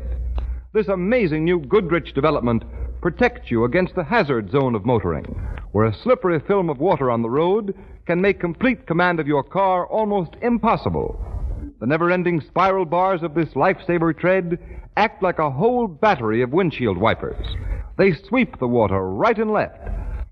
This 0.73 0.87
amazing 0.87 1.45
new 1.45 1.59
Goodrich 1.59 2.15
development 2.15 2.63
protects 3.01 3.51
you 3.51 3.65
against 3.65 3.93
the 3.93 4.03
hazard 4.03 4.49
zone 4.51 4.73
of 4.73 4.83
motoring, 4.83 5.25
where 5.71 5.85
a 5.85 5.95
slippery 6.01 6.39
film 6.39 6.71
of 6.71 6.79
water 6.79 7.11
on 7.11 7.21
the 7.21 7.29
road 7.29 7.75
can 8.07 8.19
make 8.19 8.39
complete 8.39 8.87
command 8.87 9.19
of 9.19 9.27
your 9.27 9.43
car 9.43 9.85
almost 9.85 10.31
impossible. 10.41 11.23
The 11.79 11.85
never 11.85 12.09
ending 12.09 12.41
spiral 12.41 12.85
bars 12.85 13.21
of 13.21 13.35
this 13.35 13.49
Lifesaver 13.49 14.17
tread 14.17 14.57
act 14.97 15.21
like 15.21 15.39
a 15.39 15.51
whole 15.51 15.87
battery 15.87 16.41
of 16.41 16.51
windshield 16.51 16.97
wipers. 16.97 17.45
They 17.97 18.13
sweep 18.13 18.59
the 18.59 18.67
water 18.67 18.99
right 18.99 19.37
and 19.37 19.53
left, 19.53 19.87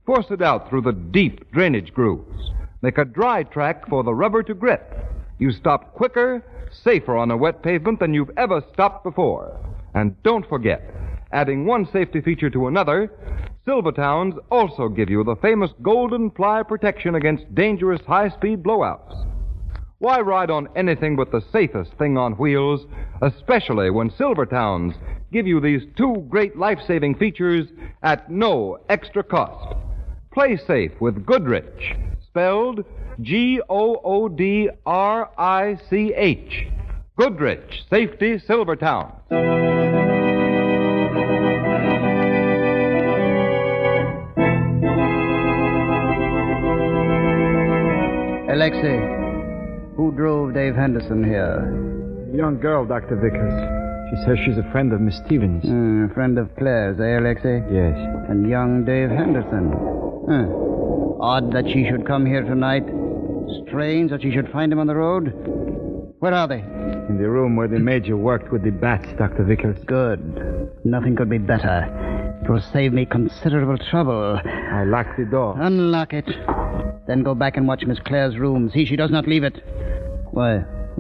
force 0.06 0.26
it 0.32 0.42
out 0.42 0.68
through 0.70 0.82
the 0.82 0.92
deep 0.92 1.52
drainage 1.52 1.94
grooves, 1.94 2.52
make 2.82 2.98
a 2.98 3.06
dry 3.06 3.44
track 3.44 3.88
for 3.88 4.04
the 4.04 4.14
rubber 4.14 4.44
to 4.44 4.54
grip. 4.56 4.92
You 5.38 5.52
stop 5.52 5.94
quicker, 5.94 6.44
safer 6.84 7.16
on 7.16 7.32
a 7.32 7.38
wet 7.38 7.62
pavement 7.62 8.00
than 8.00 8.14
you've 8.14 8.38
ever 8.38 8.64
stopped 8.74 9.04
before. 9.04 9.58
And 9.94 10.22
don't 10.24 10.48
forget, 10.50 10.82
adding 11.32 11.66
one 11.66 11.88
safety 11.94 12.20
feature 12.22 12.50
to 12.50 12.68
another, 12.68 13.12
Silvertowns 13.68 14.38
also 14.52 14.90
give 14.90 15.10
you 15.10 15.24
the 15.24 15.36
famous 15.38 15.72
golden 15.82 16.30
ply 16.30 16.64
protection 16.64 17.16
against 17.16 17.54
dangerous 17.56 18.02
high 18.06 18.30
speed 18.30 18.62
blowouts. 18.64 19.26
Why 20.00 20.20
ride 20.20 20.52
on 20.52 20.68
anything 20.76 21.16
but 21.16 21.32
the 21.32 21.42
safest 21.54 21.94
thing 21.94 22.18
on 22.18 22.34
wheels, 22.34 22.86
especially 23.22 23.90
when 23.90 24.10
Silvertowns 24.10 24.94
give 25.32 25.48
you 25.48 25.62
these 25.62 25.84
two 25.96 26.26
great 26.30 26.58
life 26.58 26.80
saving 26.86 27.16
features 27.16 27.68
at 28.04 28.30
no 28.30 28.78
extra 28.90 29.24
cost? 29.24 29.76
Play 30.34 30.58
safe 30.58 30.92
with 31.00 31.26
Goodrich, 31.26 31.96
spelled 32.28 32.84
G 33.22 33.62
O 33.70 34.02
O 34.04 34.28
D 34.28 34.70
R 34.86 35.32
I 35.38 35.78
C 35.90 36.14
H. 36.14 36.68
Goodrich 37.18 37.86
Safety 37.90 38.38
Silvertown. 38.38 39.14
Alexei, 48.50 49.25
who 49.96 50.12
drove 50.16 50.54
Dave 50.54 50.76
Henderson 50.76 51.24
here? 51.24 52.30
A 52.34 52.38
young 52.38 52.60
girl, 52.60 52.86
Dr. 52.86 53.16
Vickers. 53.16 53.54
She 54.10 54.24
says 54.26 54.38
she's 54.46 54.58
a 54.58 54.72
friend 54.72 54.94
of 54.94 55.02
Miss 55.02 55.18
Stevens. 55.26 55.64
Hmm, 55.64 56.08
friend 56.14 56.38
of 56.38 56.54
Claire's, 56.58 57.00
eh, 57.00 57.18
Alexei? 57.20 57.64
Yes. 57.72 57.98
And 58.30 58.50
young 58.50 58.86
Dave 58.86 59.10
Henderson. 59.10 59.72
Huh. 60.30 60.46
Odd 61.22 61.52
that 61.54 61.66
she 61.72 61.88
should 61.90 62.06
come 62.06 62.26
here 62.26 62.44
tonight. 62.44 62.84
Strange 63.68 64.12
that 64.12 64.22
she 64.22 64.32
should 64.32 64.50
find 64.52 64.72
him 64.72 64.80
on 64.80 64.88
the 64.88 64.96
road. 64.96 65.32
Where 66.20 66.34
are 66.34 66.48
they? 66.48 66.60
In 66.60 67.18
the 67.20 67.30
room 67.30 67.56
where 67.56 67.68
the 67.68 67.80
major 67.80 68.18
worked 68.18 68.52
with 68.52 68.64
the 68.64 68.72
bats, 68.72 69.08
Dr. 69.18 69.44
Vickers. 69.44 69.78
Good. 69.86 70.20
Nothing 70.84 71.16
could 71.16 71.30
be 71.30 71.38
better. 71.38 72.40
It 72.44 72.50
will 72.50 72.62
save 72.74 72.94
me 72.94 73.06
considerable 73.06 73.78
trouble. 73.90 74.40
I 74.46 74.84
locked 74.84 75.18
the 75.18 75.26
door. 75.26 75.56
Unlock 75.60 76.14
it. 76.14 76.26
Then 77.08 77.24
go 77.24 77.36
back 77.36 77.58
and 77.58 77.68
watch 77.68 77.84
Miss 77.86 78.00
Claire's 78.00 78.38
room. 78.38 78.72
See 78.74 78.86
she 78.86 78.96
does 78.96 79.12
not 79.12 79.28
leave 79.28 79.44
it. 79.44 79.62
Why? 80.32 80.64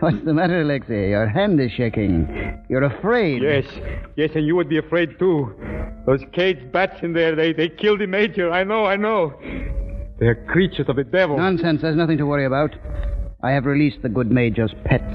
What's 0.00 0.24
the 0.24 0.34
matter, 0.34 0.60
Alexei? 0.62 1.10
Your 1.10 1.28
hand 1.28 1.60
is 1.60 1.70
shaking. 1.70 2.28
You're 2.68 2.82
afraid. 2.82 3.42
Yes, 3.42 3.64
yes, 4.16 4.30
and 4.34 4.44
you 4.44 4.56
would 4.56 4.68
be 4.68 4.78
afraid 4.78 5.18
too. 5.18 5.54
Those 6.04 6.20
caged 6.32 6.72
bats 6.72 7.02
in 7.02 7.12
there, 7.12 7.36
they, 7.36 7.52
they 7.52 7.68
killed 7.68 8.00
the 8.00 8.06
major. 8.06 8.50
I 8.50 8.64
know, 8.64 8.86
I 8.86 8.96
know. 8.96 9.34
They're 10.18 10.34
creatures 10.46 10.86
of 10.88 10.96
the 10.96 11.04
devil. 11.04 11.36
Nonsense. 11.36 11.82
There's 11.82 11.96
nothing 11.96 12.18
to 12.18 12.26
worry 12.26 12.44
about. 12.44 12.74
I 13.42 13.52
have 13.52 13.66
released 13.66 14.02
the 14.02 14.08
good 14.08 14.30
major's 14.30 14.74
pets. 14.84 15.14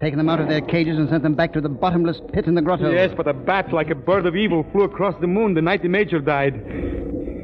Taken 0.00 0.16
them 0.16 0.28
out 0.28 0.40
of 0.40 0.48
their 0.48 0.60
cages 0.60 0.96
and 0.96 1.08
sent 1.10 1.24
them 1.24 1.34
back 1.34 1.52
to 1.54 1.60
the 1.60 1.68
bottomless 1.68 2.20
pit 2.32 2.46
in 2.46 2.54
the 2.54 2.62
grotto. 2.62 2.90
Yes, 2.90 3.12
but 3.16 3.26
a 3.26 3.34
bat 3.34 3.72
like 3.72 3.90
a 3.90 3.96
bird 3.96 4.26
of 4.26 4.36
evil 4.36 4.64
flew 4.72 4.84
across 4.84 5.14
the 5.20 5.26
moon 5.26 5.54
the 5.54 5.62
night 5.62 5.82
the 5.82 5.88
major 5.88 6.20
died. 6.20 6.54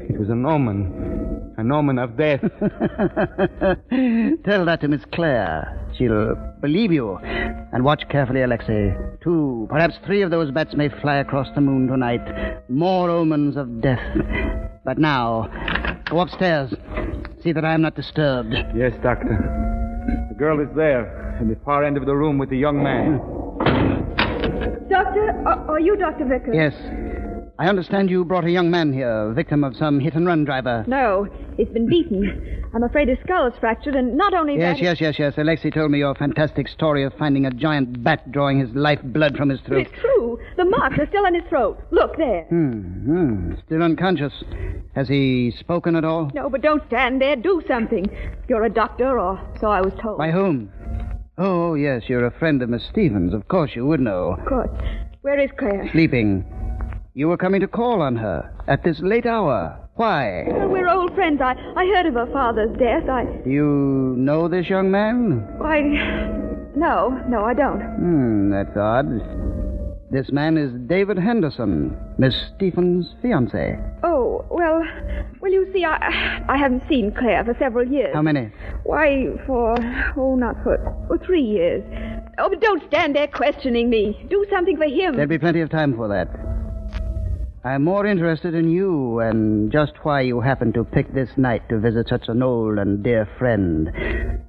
It 0.08 0.18
was 0.18 0.28
an 0.28 0.44
omen. 0.46 1.54
An 1.56 1.70
omen 1.72 1.98
of 1.98 2.16
death. 2.16 2.40
Tell 4.44 4.64
that 4.66 4.78
to 4.80 4.88
Miss 4.88 5.02
Claire. 5.12 5.80
She'll 5.96 6.34
believe 6.60 6.92
you. 6.92 7.16
And 7.72 7.84
watch 7.84 8.02
carefully, 8.10 8.42
Alexei. 8.42 8.94
Two, 9.22 9.66
perhaps 9.70 9.94
three 10.04 10.22
of 10.22 10.30
those 10.30 10.50
bats 10.50 10.74
may 10.74 10.88
fly 11.00 11.16
across 11.16 11.48
the 11.54 11.60
moon 11.60 11.86
tonight. 11.88 12.20
More 12.68 13.08
omens 13.10 13.56
of 13.56 13.80
death. 13.80 14.00
But 14.84 14.98
now, 14.98 15.48
go 16.10 16.20
upstairs. 16.20 16.74
See 17.42 17.52
that 17.52 17.64
I 17.64 17.72
am 17.74 17.82
not 17.82 17.94
disturbed. 17.94 18.52
yes, 18.74 18.92
Doctor. 19.02 19.38
The 20.28 20.34
girl 20.34 20.60
is 20.60 20.68
there, 20.76 21.38
in 21.40 21.48
the 21.48 21.56
far 21.64 21.84
end 21.84 21.96
of 21.96 22.04
the 22.06 22.14
room 22.14 22.36
with 22.38 22.50
the 22.50 22.58
young 22.58 22.82
man. 22.82 23.18
Doctor, 24.90 25.30
are, 25.46 25.70
are 25.70 25.80
you 25.80 25.96
Dr. 25.96 26.26
Vickers? 26.26 26.54
Yes. 26.54 26.74
I 27.56 27.68
understand 27.68 28.10
you 28.10 28.24
brought 28.24 28.44
a 28.44 28.50
young 28.50 28.68
man 28.68 28.92
here, 28.92 29.32
victim 29.32 29.62
of 29.62 29.76
some 29.76 30.00
hit 30.00 30.14
and 30.14 30.26
run 30.26 30.44
driver. 30.44 30.84
No, 30.88 31.28
he's 31.56 31.68
been 31.68 31.88
beaten. 31.88 32.64
I'm 32.74 32.82
afraid 32.82 33.06
his 33.06 33.18
skull 33.22 33.46
is 33.46 33.54
fractured, 33.60 33.94
and 33.94 34.16
not 34.16 34.34
only 34.34 34.58
Yes, 34.58 34.78
that. 34.78 34.82
yes, 34.82 35.00
yes, 35.00 35.18
yes. 35.20 35.34
yes. 35.36 35.38
Alexei 35.40 35.70
told 35.70 35.92
me 35.92 35.98
your 35.98 36.16
fantastic 36.16 36.66
story 36.66 37.04
of 37.04 37.12
finding 37.14 37.46
a 37.46 37.52
giant 37.52 38.02
bat 38.02 38.32
drawing 38.32 38.58
his 38.58 38.70
life 38.74 38.98
blood 39.04 39.36
from 39.36 39.50
his 39.50 39.60
But 39.60 39.68
throat. 39.68 39.86
it's 39.86 40.00
true. 40.00 40.38
The 40.56 40.64
marks 40.64 40.98
are 40.98 41.06
still 41.06 41.24
on 41.26 41.34
his 41.34 41.44
throat. 41.48 41.80
Look 41.92 42.16
there. 42.16 42.42
Hmm, 42.48 42.72
hmm. 42.80 43.54
Still 43.66 43.82
unconscious. 43.84 44.32
Has 44.96 45.06
he 45.06 45.52
spoken 45.60 45.94
at 45.94 46.04
all? 46.04 46.32
No, 46.34 46.50
but 46.50 46.60
don't 46.60 46.82
stand 46.88 47.22
there. 47.22 47.36
Do 47.36 47.62
something. 47.68 48.06
You're 48.48 48.64
a 48.64 48.70
doctor, 48.70 49.20
or 49.20 49.40
so 49.60 49.68
I 49.68 49.80
was 49.80 49.92
told. 50.02 50.18
By 50.18 50.32
whom? 50.32 50.72
Oh, 51.38 51.74
yes, 51.74 52.02
you're 52.08 52.26
a 52.26 52.36
friend 52.36 52.62
of 52.62 52.68
Miss 52.68 52.82
Stevens. 52.90 53.32
Of 53.32 53.46
course 53.46 53.76
you 53.76 53.86
would 53.86 54.00
know. 54.00 54.36
Of 54.40 54.44
course. 54.44 54.70
Where 55.22 55.38
is 55.38 55.50
Claire? 55.56 55.88
Sleeping. 55.92 56.44
You 57.16 57.28
were 57.28 57.36
coming 57.36 57.60
to 57.60 57.68
call 57.68 58.02
on 58.02 58.16
her 58.16 58.52
at 58.66 58.82
this 58.82 58.98
late 59.00 59.24
hour. 59.24 59.78
Why? 59.94 60.46
Well, 60.48 60.66
we're 60.66 60.88
old 60.88 61.14
friends. 61.14 61.40
I, 61.40 61.52
I 61.76 61.86
heard 61.94 62.06
of 62.06 62.14
her 62.14 62.26
father's 62.32 62.76
death. 62.76 63.08
I. 63.08 63.22
You 63.46 64.16
know 64.18 64.48
this 64.48 64.68
young 64.68 64.90
man? 64.90 65.46
Why. 65.58 65.80
No, 66.74 67.10
no, 67.28 67.44
I 67.44 67.54
don't. 67.54 67.80
Hmm, 67.80 68.50
that's 68.50 68.76
odd. 68.76 69.06
This 70.10 70.32
man 70.32 70.58
is 70.58 70.72
David 70.88 71.16
Henderson, 71.16 71.96
Miss 72.18 72.34
Stevens' 72.56 73.14
fiance. 73.22 73.78
Oh, 74.02 74.44
well, 74.50 74.82
well, 75.40 75.52
you 75.52 75.70
see, 75.72 75.84
I 75.84 76.44
I 76.48 76.56
haven't 76.56 76.82
seen 76.88 77.14
Claire 77.16 77.44
for 77.44 77.54
several 77.60 77.86
years. 77.86 78.12
How 78.12 78.22
many? 78.22 78.50
Why, 78.82 79.26
for, 79.46 79.76
oh, 80.16 80.34
not 80.34 80.56
for, 80.64 80.78
for 81.06 81.18
three 81.18 81.42
years. 81.42 81.84
Oh, 82.38 82.48
but 82.48 82.60
don't 82.60 82.82
stand 82.88 83.14
there 83.14 83.28
questioning 83.28 83.88
me. 83.88 84.26
Do 84.28 84.44
something 84.50 84.76
for 84.76 84.86
him. 84.86 85.14
There'll 85.14 85.28
be 85.28 85.38
plenty 85.38 85.60
of 85.60 85.70
time 85.70 85.94
for 85.94 86.08
that. 86.08 86.28
I'm 87.66 87.82
more 87.82 88.04
interested 88.04 88.54
in 88.54 88.70
you 88.70 89.20
and 89.20 89.72
just 89.72 89.92
why 90.02 90.20
you 90.20 90.42
happened 90.42 90.74
to 90.74 90.84
pick 90.84 91.14
this 91.14 91.30
night 91.38 91.66
to 91.70 91.78
visit 91.78 92.10
such 92.10 92.28
an 92.28 92.42
old 92.42 92.78
and 92.78 93.02
dear 93.02 93.26
friend. 93.38 93.90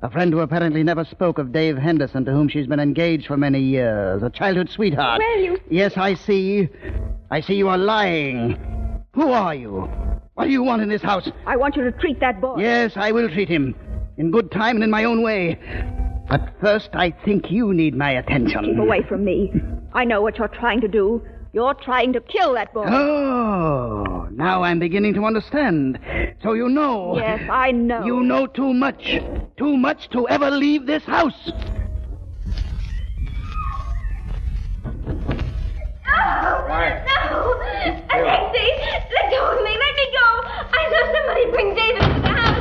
A 0.01 0.09
friend 0.09 0.33
who 0.33 0.39
apparently 0.39 0.83
never 0.83 1.05
spoke 1.05 1.37
of 1.37 1.53
Dave 1.53 1.77
Henderson, 1.77 2.25
to 2.25 2.33
whom 2.33 2.49
she's 2.49 2.67
been 2.67 2.81
engaged 2.81 3.27
for 3.27 3.37
many 3.37 3.61
years. 3.61 4.21
A 4.21 4.29
childhood 4.29 4.69
sweetheart. 4.69 5.21
Well, 5.21 5.39
you. 5.39 5.57
Yes, 5.69 5.95
I 5.95 6.15
see. 6.15 6.67
I 7.31 7.39
see 7.39 7.53
you 7.55 7.69
are 7.69 7.77
lying. 7.77 8.59
Who 9.13 9.31
are 9.31 9.55
you? 9.55 9.89
What 10.33 10.43
do 10.43 10.51
you 10.51 10.63
want 10.63 10.81
in 10.81 10.89
this 10.89 11.01
house? 11.01 11.29
I 11.45 11.55
want 11.55 11.77
you 11.77 11.85
to 11.85 11.93
treat 11.93 12.19
that 12.19 12.41
boy. 12.41 12.57
Yes, 12.59 12.97
I 12.97 13.13
will 13.13 13.29
treat 13.29 13.47
him. 13.47 13.75
In 14.17 14.29
good 14.29 14.51
time 14.51 14.75
and 14.75 14.83
in 14.83 14.89
my 14.89 15.05
own 15.05 15.21
way. 15.21 15.57
But 16.27 16.53
first, 16.59 16.89
I 16.91 17.11
think 17.23 17.49
you 17.49 17.73
need 17.73 17.95
my 17.95 18.11
attention. 18.11 18.65
Keep 18.65 18.79
away 18.79 19.03
from 19.07 19.23
me. 19.23 19.53
I 19.93 20.03
know 20.03 20.21
what 20.21 20.37
you're 20.37 20.49
trying 20.49 20.81
to 20.81 20.89
do. 20.89 21.25
You're 21.55 21.73
trying 21.73 22.11
to 22.11 22.19
kill 22.19 22.53
that 22.55 22.73
boy. 22.73 22.83
Oh, 22.85 24.27
now 24.29 24.63
I'm 24.63 24.77
beginning 24.77 25.13
to 25.13 25.23
understand. 25.23 25.97
So 26.43 26.51
you 26.51 26.67
know. 26.67 27.15
Yes, 27.15 27.49
I 27.49 27.71
know. 27.71 28.03
You 28.03 28.23
know 28.23 28.45
too 28.45 28.73
much. 28.73 29.21
Too 29.55 29.77
much 29.77 30.09
to 30.09 30.27
ever 30.27 30.51
leave 30.51 30.85
this 30.85 31.05
house. 31.05 31.31
No! 31.45 31.63
No! 36.45 37.05
Alexei, 38.11 38.69
let 39.13 39.31
go 39.31 39.39
of 39.47 39.63
me. 39.63 39.71
Let 39.79 39.95
me 39.95 40.07
go. 40.11 40.27
I 40.73 40.81
saw 40.91 41.01
somebody 41.15 41.43
bring 41.51 41.73
David 41.73 42.01
to 42.01 42.19
the 42.19 42.27
house. 42.27 42.54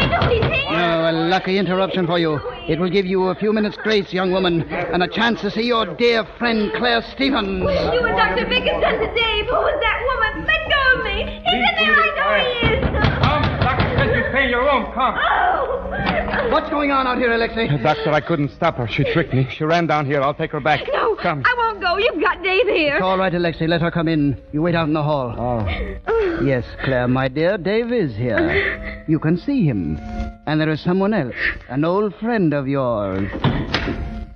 I 0.00 0.06
know 0.06 0.28
he's 0.28 0.44
here. 0.44 0.66
Oh, 0.70 1.10
a 1.10 1.12
lucky 1.12 1.58
interruption 1.58 2.06
for 2.06 2.18
you. 2.18 2.40
It 2.68 2.78
will 2.78 2.90
give 2.90 3.06
you 3.06 3.24
a 3.28 3.34
few 3.34 3.52
minutes' 3.52 3.76
grace, 3.82 4.12
young 4.12 4.32
woman, 4.32 4.62
and 4.70 5.02
a 5.02 5.08
chance 5.08 5.40
to 5.42 5.50
see 5.50 5.62
your 5.62 5.86
dear 5.96 6.24
friend 6.38 6.72
Claire 6.76 7.02
Stevens. 7.14 7.60
You 7.60 8.04
and 8.04 8.16
Dr. 8.16 8.46
Vickers 8.46 8.80
done 8.80 8.98
to 8.98 9.14
Dave. 9.14 9.46
Who 9.46 9.52
was 9.52 9.78
that 9.80 9.98
woman? 10.08 10.46
Let 10.46 10.62
go 10.70 10.98
of 10.98 11.04
me. 11.04 11.42
He's 11.44 11.52
in 11.52 11.74
there. 11.76 11.94
I 11.94 12.08
know 12.16 12.30
he 12.38 12.50
is. 12.74 12.80
Come, 13.20 13.42
Dr. 13.60 13.88
Says 13.98 14.16
you 14.16 14.24
stay 14.30 14.44
in 14.44 14.50
your 14.50 14.64
room. 14.64 14.92
Come. 14.94 15.18
Oh! 15.18 16.19
What's 16.50 16.68
going 16.70 16.90
on 16.90 17.06
out 17.06 17.18
here, 17.18 17.32
Alexei? 17.32 17.68
Doctor, 17.82 18.10
I 18.10 18.20
couldn't 18.20 18.50
stop 18.50 18.76
her. 18.76 18.88
She 18.88 19.04
tricked 19.04 19.32
me. 19.32 19.46
She 19.56 19.64
ran 19.64 19.86
down 19.86 20.06
here. 20.06 20.20
I'll 20.20 20.34
take 20.34 20.50
her 20.52 20.60
back. 20.60 20.80
No, 20.92 21.10
Come. 21.22 21.42
I 21.44 21.54
won't 21.58 21.80
go. 21.80 21.96
You've 21.98 22.20
got 22.22 22.42
Dave 22.42 22.66
here. 22.66 22.94
It's 22.96 23.02
all 23.02 23.18
right, 23.18 23.32
Alexei. 23.34 23.66
Let 23.66 23.82
her 23.82 23.90
come 23.90 24.08
in. 24.08 24.40
You 24.52 24.62
wait 24.62 24.74
out 24.74 24.88
in 24.88 24.94
the 24.94 25.02
hall. 25.02 25.34
Oh. 25.38 25.96
Yes, 26.44 26.64
Claire, 26.84 27.06
my 27.06 27.28
dear, 27.28 27.58
Dave 27.58 27.92
is 27.92 28.16
here. 28.16 29.04
You 29.06 29.18
can 29.18 29.36
see 29.36 29.64
him. 29.64 29.98
And 30.46 30.58
there 30.58 30.70
is 30.70 30.80
someone 30.80 31.12
else, 31.12 31.34
an 31.68 31.84
old 31.84 32.14
friend 32.16 32.54
of 32.54 32.66
yours. 32.66 33.28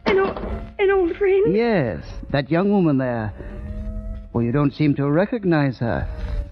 An, 0.05 0.19
old, 0.19 0.37
an 0.79 0.91
old 0.91 1.17
friend? 1.17 1.55
Yes, 1.57 2.05
that 2.31 2.51
young 2.51 2.71
woman 2.71 2.99
there. 2.99 3.33
Well, 4.35 4.45
you 4.45 4.53
don't 4.53 4.73
seem 4.75 4.95
to 4.97 5.11
recognize 5.11 5.79
her. 5.79 6.07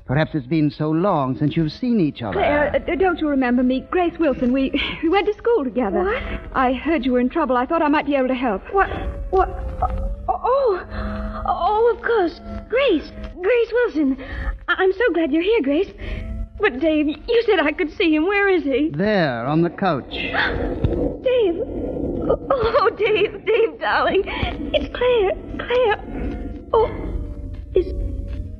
Perhaps 0.06 0.34
it's 0.34 0.46
been 0.46 0.70
so 0.70 0.90
long 0.90 1.36
since 1.38 1.56
you've 1.56 1.72
seen 1.72 2.00
each 2.00 2.22
other. 2.22 2.34
Claire, 2.34 2.74
uh, 2.74 2.94
don't 2.96 3.20
you 3.20 3.28
remember 3.28 3.62
me? 3.62 3.86
Grace 3.90 4.18
Wilson. 4.18 4.52
We 4.52 4.70
we 5.02 5.08
went 5.08 5.26
to 5.26 5.34
school 5.34 5.64
together. 5.64 6.02
What? 6.04 6.22
I 6.54 6.72
heard 6.72 7.04
you 7.04 7.12
were 7.12 7.20
in 7.20 7.28
trouble. 7.28 7.56
I 7.56 7.66
thought 7.66 7.82
I 7.82 7.88
might 7.88 8.06
be 8.06 8.16
able 8.16 8.28
to 8.28 8.34
help. 8.34 8.62
What? 8.72 8.88
What? 9.30 9.48
Oh, 10.28 10.28
oh, 10.28 11.42
oh, 11.46 11.94
of 11.96 12.02
course. 12.04 12.40
Grace. 12.68 13.10
Grace 13.40 13.72
Wilson. 13.72 14.16
I- 14.68 14.74
I'm 14.78 14.92
so 14.92 15.04
glad 15.14 15.32
you're 15.32 15.42
here, 15.42 15.62
Grace. 15.62 15.92
But 16.60 16.80
Dave, 16.80 17.06
you 17.08 17.42
said 17.46 17.60
I 17.60 17.72
could 17.72 17.90
see 17.96 18.14
him. 18.14 18.26
Where 18.26 18.48
is 18.48 18.62
he? 18.64 18.90
There, 18.94 19.46
on 19.46 19.62
the 19.62 19.70
couch. 19.70 20.10
Dave. 20.10 21.62
Oh, 22.24 22.90
Dave, 22.98 23.44
Dave, 23.44 23.80
darling. 23.80 24.22
It's 24.26 24.94
Claire. 24.96 25.32
Claire. 25.58 25.98
Oh, 26.72 26.88
is 27.74 27.92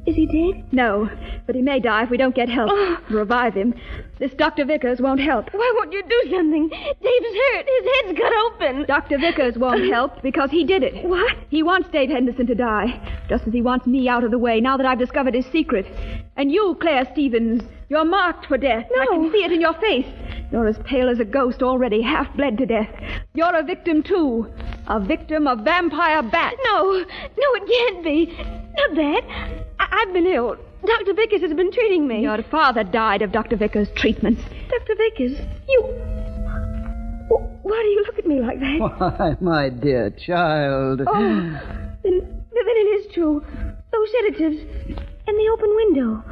is 0.07 0.17
he 0.17 0.27
dead? 0.27 0.65
No, 0.73 1.09
but 1.47 1.55
he 1.55 1.63
may 1.63 1.79
die 1.79 2.03
if 2.05 2.11
we 2.11 2.17
don't 2.17 2.35
get 2.35 2.49
help. 2.49 2.71
Oh. 2.73 2.99
Revive 3.11 3.55
him. 3.55 3.75
This 4.19 4.33
Dr. 4.35 4.65
Vickers 4.65 5.01
won't 5.01 5.21
help. 5.21 5.53
Why 5.53 5.73
won't 5.77 5.93
you 5.93 6.03
do 6.03 6.31
something? 6.31 6.69
Dave's 6.69 7.37
hurt. 7.55 7.67
His 7.67 7.93
head's 8.07 8.19
cut 8.19 8.33
open. 8.47 8.85
Dr. 8.87 9.19
Vickers 9.19 9.57
won't 9.57 9.85
help 9.93 10.23
because 10.23 10.51
he 10.51 10.65
did 10.65 10.83
it. 10.83 11.05
What? 11.05 11.37
He 11.51 11.63
wants 11.63 11.89
Dave 11.91 12.11
Henderson 12.11 12.47
to 12.47 12.55
die, 12.55 13.01
just 13.29 13.47
as 13.47 13.53
he 13.53 13.63
wants 13.63 13.87
me 13.87 14.09
out 14.09 14.25
of 14.25 14.31
the 14.31 14.39
way 14.39 14.61
now 14.61 14.77
that 14.77 14.87
I've 14.87 14.99
discovered 14.99 15.35
his 15.35 15.47
secret. 15.47 15.87
And 16.37 16.51
you, 16.51 16.77
Claire 16.81 17.07
Stevens, 17.13 17.63
you're 17.89 18.05
marked 18.05 18.47
for 18.47 18.59
death. 18.59 18.87
No. 18.95 19.03
I 19.03 19.07
can 19.07 19.33
see 19.33 19.45
it 19.45 19.53
in 19.53 19.61
your 19.61 19.75
face. 19.75 20.07
You're 20.51 20.67
as 20.67 20.79
pale 20.85 21.09
as 21.09 21.21
a 21.21 21.25
ghost 21.25 21.63
already, 21.63 22.03
half 22.03 22.35
bled 22.37 22.59
to 22.59 22.67
death. 22.67 22.91
You're 23.35 23.55
a 23.57 23.63
victim, 23.63 24.03
too. 24.03 24.53
A 24.89 25.01
victim 25.01 25.47
of 25.47 25.61
vampire 25.61 26.23
bats. 26.23 26.57
No, 26.65 26.93
no, 26.93 27.05
it 27.55 27.67
can't 27.69 28.05
be. 28.05 28.27
Not 28.77 28.95
that. 28.97 29.23
I- 29.81 29.89
I've 30.07 30.13
been 30.13 30.27
ill. 30.27 30.57
Dr. 30.85 31.15
Vickers 31.15 31.41
has 31.43 31.55
been 31.55 31.71
treating 31.71 32.09
me. 32.09 32.23
Your 32.23 32.43
father 32.45 32.83
died 32.83 33.23
of 33.23 33.31
Dr. 33.31 33.57
Vickers' 33.57 33.89
treatments. 33.95 34.43
Dr. 34.69 34.95
Vickers, 34.97 35.39
you. 35.69 35.83
Why 37.63 37.81
do 37.83 37.89
you 37.89 38.05
look 38.07 38.19
at 38.19 38.27
me 38.27 38.41
like 38.41 38.59
that? 38.61 38.79
Why, 39.19 39.37
my 39.41 39.69
dear 39.69 40.11
child. 40.11 41.03
Oh, 41.07 41.15
then, 42.03 42.03
then 42.03 42.77
it 42.83 43.07
is 43.07 43.15
true. 43.15 43.45
Those 43.93 44.09
sedatives 44.13 44.61
and 45.27 45.37
the 45.39 45.51
open 45.53 45.77
window. 45.77 46.23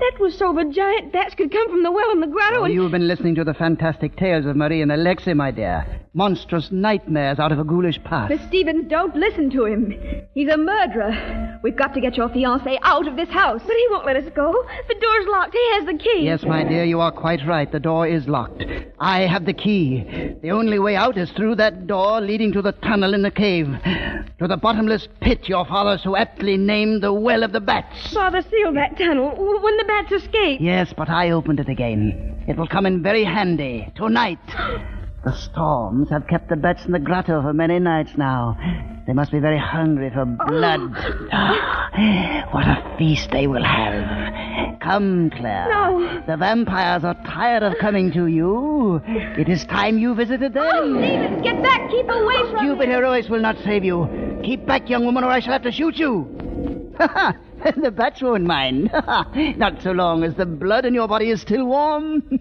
That 0.00 0.18
was 0.18 0.36
so 0.36 0.52
the 0.52 0.64
giant 0.74 1.12
bats 1.12 1.34
could 1.36 1.52
come 1.52 1.70
from 1.70 1.84
the 1.84 1.92
well 1.92 2.10
in 2.10 2.20
the 2.20 2.26
grotto 2.26 2.60
Oh, 2.60 2.64
and... 2.64 2.74
you've 2.74 2.90
been 2.90 3.06
listening 3.06 3.36
to 3.36 3.44
the 3.44 3.54
fantastic 3.54 4.16
tales 4.16 4.44
of 4.44 4.56
Marie 4.56 4.82
and 4.82 4.90
Alexei, 4.90 5.34
my 5.34 5.52
dear. 5.52 5.86
Monstrous 6.16 6.70
nightmares 6.70 7.40
out 7.40 7.50
of 7.50 7.58
a 7.58 7.64
ghoulish 7.64 8.00
past. 8.04 8.30
Miss 8.30 8.40
Stevens, 8.46 8.88
don't 8.88 9.16
listen 9.16 9.50
to 9.50 9.64
him. 9.66 9.92
He's 10.32 10.48
a 10.48 10.56
murderer. 10.56 11.58
We've 11.64 11.74
got 11.74 11.92
to 11.94 12.00
get 12.00 12.16
your 12.16 12.28
fiancé 12.28 12.78
out 12.82 13.08
of 13.08 13.16
this 13.16 13.28
house. 13.30 13.60
But 13.66 13.74
he 13.74 13.86
won't 13.90 14.06
let 14.06 14.14
us 14.16 14.30
go. 14.32 14.52
The 14.86 14.94
door's 14.94 15.26
locked. 15.26 15.54
He 15.54 15.70
has 15.72 15.86
the 15.86 15.94
key. 15.98 16.20
Yes, 16.22 16.44
my 16.44 16.62
dear, 16.62 16.84
you 16.84 17.00
are 17.00 17.10
quite 17.10 17.44
right. 17.44 17.70
The 17.70 17.80
door 17.80 18.06
is 18.06 18.28
locked. 18.28 18.64
I 19.00 19.22
have 19.22 19.44
the 19.44 19.52
key. 19.52 20.04
The 20.40 20.50
only 20.50 20.78
way 20.78 20.94
out 20.94 21.18
is 21.18 21.32
through 21.32 21.56
that 21.56 21.88
door 21.88 22.20
leading 22.20 22.52
to 22.52 22.62
the 22.62 22.72
tunnel 22.72 23.12
in 23.12 23.22
the 23.22 23.30
cave. 23.32 23.66
To 24.38 24.46
the 24.46 24.56
bottomless 24.56 25.08
pit 25.20 25.48
your 25.48 25.64
father 25.66 25.98
so 26.00 26.14
aptly 26.14 26.56
named 26.56 27.02
the 27.02 27.12
Well 27.12 27.42
of 27.42 27.50
the 27.50 27.60
Bats. 27.60 28.12
Father 28.14 28.42
sealed 28.42 28.76
that 28.76 28.96
tunnel 28.96 29.30
w- 29.30 29.60
when 29.60 29.76
the 29.78 29.84
bats 29.84 30.12
escaped. 30.12 30.62
Yes, 30.62 30.92
but 30.96 31.08
I 31.10 31.30
opened 31.30 31.58
it 31.58 31.68
again. 31.68 32.44
It 32.46 32.56
will 32.56 32.68
come 32.68 32.86
in 32.86 33.02
very 33.02 33.24
handy 33.24 33.90
tonight. 33.96 34.38
The 35.24 35.32
storms 35.36 36.10
have 36.10 36.26
kept 36.26 36.50
the 36.50 36.56
bats 36.56 36.84
in 36.84 36.92
the 36.92 36.98
grotto 36.98 37.40
for 37.40 37.52
many 37.54 37.78
nights 37.78 38.10
now. 38.16 38.56
They 39.06 39.12
must 39.14 39.32
be 39.32 39.38
very 39.38 39.58
hungry 39.58 40.10
for 40.10 40.24
blood. 40.26 40.80
What 42.52 42.66
a 42.66 42.94
feast 42.98 43.30
they 43.30 43.46
will 43.46 43.62
have. 43.62 44.80
Come, 44.80 45.30
Claire. 45.30 45.68
No. 45.70 46.22
The 46.26 46.36
vampires 46.36 47.04
are 47.04 47.14
tired 47.24 47.62
of 47.62 47.74
coming 47.80 48.10
to 48.12 48.26
you. 48.26 49.00
It 49.06 49.48
is 49.48 49.64
time 49.66 49.98
you 49.98 50.14
visited 50.14 50.54
them. 50.54 50.66
Oh, 50.72 50.98
Stevens, 50.98 51.42
get 51.42 51.62
back. 51.62 51.88
Keep 51.90 52.08
away 52.08 52.36
from 52.50 52.58
Stupid 52.66 52.88
me. 52.88 52.94
heroics 52.94 53.28
will 53.28 53.40
not 53.40 53.56
save 53.64 53.84
you. 53.84 54.08
Keep 54.42 54.66
back, 54.66 54.90
young 54.90 55.04
woman, 55.04 55.22
or 55.24 55.28
I 55.30 55.38
shall 55.40 55.52
have 55.52 55.62
to 55.62 55.72
shoot 55.72 55.96
you. 55.96 56.26
the 57.82 57.90
bats 57.90 58.20
won't 58.22 58.44
mind. 58.44 58.90
not 59.56 59.80
so 59.82 59.92
long 59.92 60.22
as 60.24 60.34
the 60.34 60.44
blood 60.46 60.84
in 60.84 60.92
your 60.94 61.08
body 61.08 61.30
is 61.30 61.40
still 61.40 61.64
warm. 61.66 62.22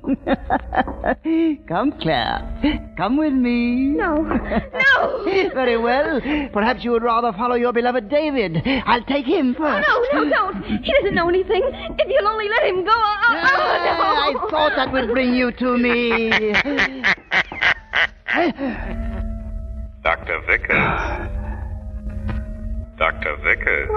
Come, 1.67 1.91
Claire. 2.01 2.93
Come 2.97 3.17
with 3.17 3.33
me. 3.33 3.75
No. 3.95 4.21
No. 4.21 5.23
Very 5.53 5.77
well. 5.77 6.19
Perhaps 6.51 6.83
you 6.83 6.91
would 6.91 7.03
rather 7.03 7.31
follow 7.33 7.55
your 7.55 7.71
beloved 7.73 8.09
David. 8.09 8.61
I'll 8.85 9.03
take 9.05 9.25
him 9.25 9.55
Oh, 9.59 9.63
first. 9.63 9.87
no, 10.13 10.23
no, 10.23 10.29
don't. 10.29 10.63
He 10.83 10.91
doesn't 10.99 11.15
know 11.15 11.29
anything. 11.29 11.61
If 11.99 12.07
you'll 12.09 12.27
only 12.27 12.49
let 12.49 12.63
him 12.63 12.83
go. 12.83 12.91
Oh, 12.91 13.17
oh, 13.21 13.39
Ah, 13.55 14.33
no. 14.33 14.39
I 14.39 14.49
thought 14.51 14.73
that 14.75 14.91
would 14.91 15.09
bring 15.09 15.33
you 15.33 15.51
to 15.51 15.77
me. 15.77 16.29
Dr. 20.03 20.41
Vickers. 20.47 21.29
Dr. 22.97 23.35
Vickers. 23.43 23.89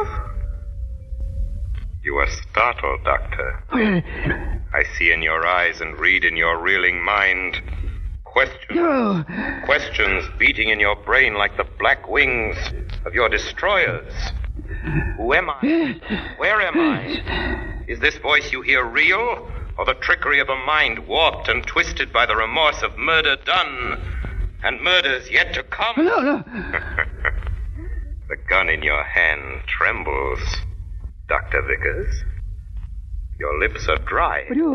You 2.07 2.19
are 2.19 2.29
startled, 2.29 3.03
Doctor. 3.03 3.61
I 3.73 4.85
see 4.97 5.11
in 5.11 5.23
your 5.23 5.45
eyes 5.45 5.81
and 5.81 5.99
read 5.99 6.25
in 6.25 6.37
your 6.37 6.57
reeling 6.57 7.03
mind 7.03 7.61
questions. 8.23 8.79
Oh, 8.79 9.25
Questions 9.65 10.25
beating 10.39 10.69
in 10.69 10.79
your 10.79 10.95
brain 10.95 11.35
like 11.35 11.57
the 11.57 11.67
black 11.81 12.09
wings 12.09 12.57
of 13.05 13.13
your 13.13 13.29
destroyers. 13.29 14.13
Who 15.17 15.35
am 15.35 15.51
I? 15.51 16.01
Where 16.37 16.61
am 16.61 16.79
I? 16.79 17.83
Is 17.89 17.99
this 17.99 18.17
voice 18.19 18.53
you 18.53 18.63
hear 18.63 18.85
real, 18.85 19.51
or 19.77 19.85
the 19.85 19.95
trickery 19.95 20.39
of 20.39 20.49
a 20.49 20.65
mind 20.65 21.09
warped 21.09 21.49
and 21.49 21.67
twisted 21.67 22.13
by 22.13 22.25
the 22.25 22.37
remorse 22.37 22.83
of 22.83 22.97
murder 22.97 23.35
done? 23.45 24.01
and 24.63 24.81
murders 24.81 25.31
yet 25.31 25.55
to 25.55 25.63
come. 25.65 25.95
No, 25.99 26.19
no. 26.21 26.45
the 28.29 28.37
gun 28.49 28.69
in 28.69 28.83
your 28.83 29.05
hand 29.05 29.61
trembles, 29.67 30.41
Dr. 31.29 31.63
Vickers. 31.63 32.25
Your 33.39 33.59
lips 33.59 33.89
are 33.89 33.99
dry. 34.07 34.45
But 34.49 34.57
you. 34.57 34.75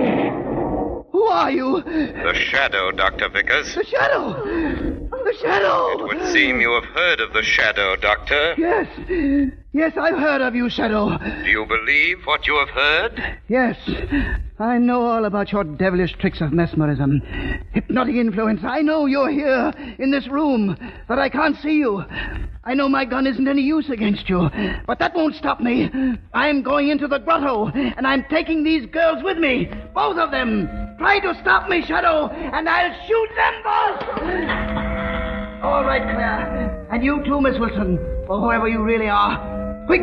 Who 1.11 1.23
are 1.23 1.51
you? 1.51 1.81
The 1.83 2.33
shadow, 2.33 2.91
Dr. 2.91 3.29
Vickers. 3.29 3.73
The 3.75 3.83
shadow! 3.83 4.33
The 4.43 5.37
shadow! 5.39 5.91
It 5.91 6.03
would 6.03 6.33
seem 6.33 6.61
you 6.61 6.71
have 6.73 6.85
heard 6.85 7.19
of 7.19 7.33
the 7.33 7.43
shadow, 7.43 7.95
Doctor. 7.95 8.55
Yes. 8.57 8.87
Yes, 9.73 9.93
I've 9.95 10.17
heard 10.17 10.41
of 10.41 10.53
you, 10.53 10.69
Shadow. 10.69 11.17
Do 11.17 11.49
you 11.49 11.65
believe 11.65 12.25
what 12.25 12.45
you 12.45 12.57
have 12.57 12.69
heard? 12.69 13.39
Yes. 13.47 13.77
I 14.59 14.77
know 14.77 15.05
all 15.05 15.23
about 15.23 15.53
your 15.53 15.63
devilish 15.63 16.11
tricks 16.19 16.41
of 16.41 16.51
mesmerism, 16.51 17.21
hypnotic 17.71 18.15
influence. 18.15 18.65
I 18.65 18.81
know 18.81 19.05
you're 19.05 19.29
here 19.31 19.71
in 19.97 20.11
this 20.11 20.27
room, 20.27 20.75
but 21.07 21.19
I 21.19 21.29
can't 21.29 21.55
see 21.61 21.77
you. 21.77 22.03
I 22.65 22.73
know 22.73 22.89
my 22.89 23.05
gun 23.05 23.25
isn't 23.25 23.47
any 23.47 23.61
use 23.61 23.89
against 23.89 24.27
you, 24.27 24.49
but 24.87 24.99
that 24.99 25.15
won't 25.15 25.35
stop 25.35 25.61
me. 25.61 25.89
I'm 26.33 26.63
going 26.63 26.89
into 26.89 27.07
the 27.07 27.19
grotto, 27.19 27.67
and 27.69 28.05
I'm 28.05 28.25
taking 28.29 28.65
these 28.65 28.85
girls 28.87 29.23
with 29.23 29.37
me. 29.37 29.71
Both 29.95 30.17
of 30.17 30.31
them. 30.31 30.67
Try 30.97 31.19
to 31.21 31.33
stop 31.41 31.69
me, 31.69 31.81
Shadow, 31.85 32.27
and 32.27 32.67
I'll 32.67 33.07
shoot 33.07 33.29
them 33.37 33.53
both. 33.63 34.03
All 35.63 35.85
right, 35.85 36.03
Claire. 36.03 36.87
And 36.91 37.03
you 37.03 37.23
too, 37.23 37.39
Miss 37.39 37.57
Wilson, 37.57 37.97
or 38.27 38.41
whoever 38.41 38.67
you 38.67 38.83
really 38.83 39.07
are. 39.07 39.50
Quick! 39.87 40.01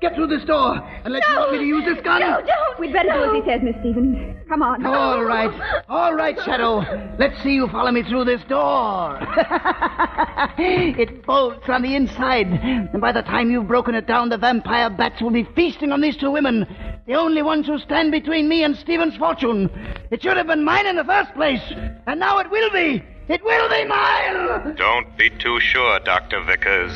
Get 0.00 0.14
through 0.16 0.26
this 0.26 0.44
door, 0.44 0.76
and 1.04 1.14
let's 1.14 1.26
No. 1.30 1.44
use 1.44 1.52
me 1.52 1.58
to 1.58 1.64
use 1.64 1.84
this 1.86 2.00
gun. 2.04 2.20
No, 2.20 2.40
don't. 2.40 2.78
We'd 2.78 2.92
better 2.92 3.08
do 3.10 3.24
as 3.24 3.32
he 3.42 3.50
says, 3.50 3.62
Miss 3.62 3.74
Stevens. 3.80 4.36
Come 4.48 4.60
on. 4.62 4.84
All 4.84 5.24
right. 5.24 5.50
All 5.88 6.14
right, 6.14 6.38
Shadow. 6.42 6.84
Let's 7.18 7.40
see 7.42 7.54
you 7.54 7.68
follow 7.68 7.90
me 7.90 8.02
through 8.02 8.24
this 8.26 8.42
door. 8.44 9.18
it 10.58 11.24
bolts 11.24 11.66
on 11.68 11.80
the 11.82 11.94
inside. 11.96 12.48
And 12.48 13.00
by 13.00 13.12
the 13.12 13.22
time 13.22 13.50
you've 13.50 13.66
broken 13.66 13.94
it 13.94 14.06
down, 14.06 14.28
the 14.28 14.36
vampire 14.36 14.90
bats 14.90 15.22
will 15.22 15.30
be 15.30 15.44
feasting 15.56 15.90
on 15.90 16.02
these 16.02 16.16
two 16.18 16.30
women. 16.30 16.66
The 17.06 17.14
only 17.14 17.40
ones 17.42 17.66
who 17.66 17.78
stand 17.78 18.10
between 18.12 18.46
me 18.48 18.62
and 18.62 18.76
Stevens' 18.76 19.16
fortune. 19.16 19.70
It 20.10 20.22
should 20.22 20.36
have 20.36 20.46
been 20.48 20.64
mine 20.64 20.86
in 20.86 20.96
the 20.96 21.04
first 21.04 21.32
place. 21.34 21.62
And 22.06 22.20
now 22.20 22.38
it 22.40 22.50
will 22.50 22.70
be. 22.70 23.02
It 23.28 23.42
will 23.42 23.68
be 23.70 23.84
mine. 23.86 24.74
Don't 24.76 25.16
be 25.16 25.30
too 25.30 25.60
sure, 25.60 25.98
Dr. 26.00 26.42
Vickers. 26.44 26.92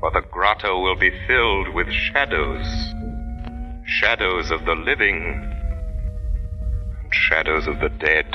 For 0.00 0.12
the 0.12 0.20
grotto 0.20 0.80
will 0.80 0.94
be 0.94 1.10
filled 1.26 1.74
with 1.74 1.88
shadows. 1.90 2.64
Shadows 3.84 4.52
of 4.52 4.64
the 4.64 4.76
living. 4.76 5.54
And 7.02 7.12
shadows 7.12 7.66
of 7.66 7.80
the 7.80 7.88
dead. 7.88 8.30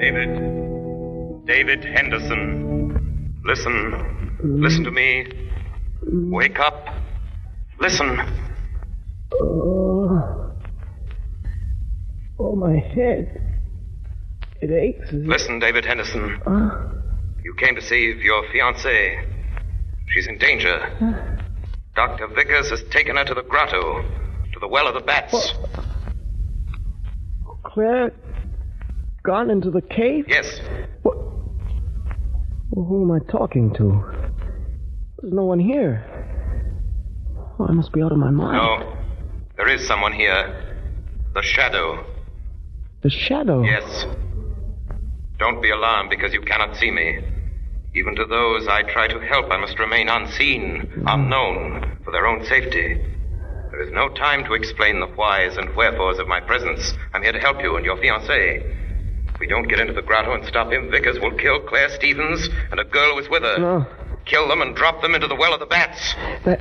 David. 0.00 1.46
David 1.46 1.84
Henderson. 1.84 3.40
Listen. 3.44 4.36
Listen 4.42 4.82
to 4.82 4.90
me. 4.90 5.26
Wake 6.02 6.58
up. 6.58 6.99
Listen. 7.80 8.18
Oh. 9.40 10.52
Oh, 12.38 12.56
my 12.56 12.76
head. 12.76 13.40
It 14.60 14.70
aches. 14.70 15.08
Listen, 15.12 15.58
David 15.58 15.84
Henderson. 15.84 16.40
Uh, 16.46 16.92
You 17.42 17.54
came 17.54 17.74
to 17.74 17.80
save 17.80 18.20
your 18.20 18.44
fiancée. 18.48 19.24
She's 20.08 20.26
in 20.26 20.38
danger. 20.38 20.76
Dr. 21.96 22.28
Vickers 22.28 22.70
has 22.70 22.82
taken 22.90 23.16
her 23.16 23.24
to 23.24 23.34
the 23.34 23.42
grotto, 23.42 24.02
to 24.52 24.60
the 24.60 24.68
Well 24.68 24.86
of 24.86 24.94
the 24.94 25.00
Bats. 25.00 25.54
Claire 27.64 28.12
gone 29.22 29.50
into 29.50 29.70
the 29.70 29.80
cave? 29.82 30.24
Yes. 30.28 30.60
Well, 31.04 31.54
who 32.74 33.02
am 33.02 33.12
I 33.12 33.18
talking 33.30 33.72
to? 33.74 34.04
There's 35.20 35.32
no 35.32 35.44
one 35.44 35.60
here. 35.60 36.04
Oh, 37.60 37.66
I 37.68 37.72
must 37.72 37.92
be 37.92 38.02
out 38.02 38.10
of 38.10 38.16
my 38.16 38.30
mind. 38.30 38.56
No. 38.56 38.96
There 39.56 39.68
is 39.68 39.86
someone 39.86 40.14
here. 40.14 40.78
The 41.34 41.42
Shadow. 41.42 42.06
The 43.02 43.10
shadow. 43.10 43.62
Yes. 43.62 44.06
Don't 45.38 45.60
be 45.60 45.70
alarmed 45.70 46.08
because 46.08 46.32
you 46.32 46.40
cannot 46.40 46.76
see 46.76 46.90
me. 46.90 47.18
Even 47.94 48.14
to 48.16 48.24
those 48.24 48.66
I 48.66 48.82
try 48.82 49.08
to 49.08 49.20
help, 49.20 49.50
I 49.50 49.58
must 49.58 49.78
remain 49.78 50.08
unseen, 50.08 50.90
hmm. 50.94 51.04
unknown, 51.06 51.98
for 52.04 52.12
their 52.12 52.26
own 52.26 52.44
safety. 52.46 53.04
There 53.70 53.82
is 53.82 53.92
no 53.92 54.08
time 54.08 54.44
to 54.44 54.54
explain 54.54 55.00
the 55.00 55.06
whys 55.06 55.56
and 55.56 55.68
wherefores 55.76 56.18
of 56.18 56.28
my 56.28 56.40
presence. 56.40 56.94
I'm 57.12 57.22
here 57.22 57.32
to 57.32 57.40
help 57.40 57.62
you 57.62 57.76
and 57.76 57.84
your 57.84 57.96
fiancée. 57.96 58.64
If 59.34 59.40
we 59.40 59.46
don't 59.46 59.68
get 59.68 59.80
into 59.80 59.92
the 59.92 60.02
grotto 60.02 60.32
and 60.32 60.46
stop 60.46 60.72
him, 60.72 60.90
Vickers 60.90 61.18
will 61.20 61.36
kill 61.36 61.60
Claire 61.60 61.90
Stevens 61.90 62.48
and 62.70 62.80
a 62.80 62.84
girl 62.84 63.14
who 63.14 63.20
is 63.20 63.28
with 63.28 63.42
her. 63.42 63.58
No. 63.58 63.86
Kill 64.24 64.48
them 64.48 64.62
and 64.62 64.76
drop 64.76 65.02
them 65.02 65.14
into 65.14 65.26
the 65.26 65.34
well 65.34 65.54
of 65.54 65.60
the 65.60 65.66
bats. 65.66 66.14
That 66.44 66.60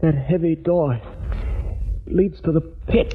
that 0.00 0.14
heavy 0.14 0.54
door 0.54 1.00
leads 2.06 2.40
to 2.42 2.52
the 2.52 2.60
pit. 2.60 3.14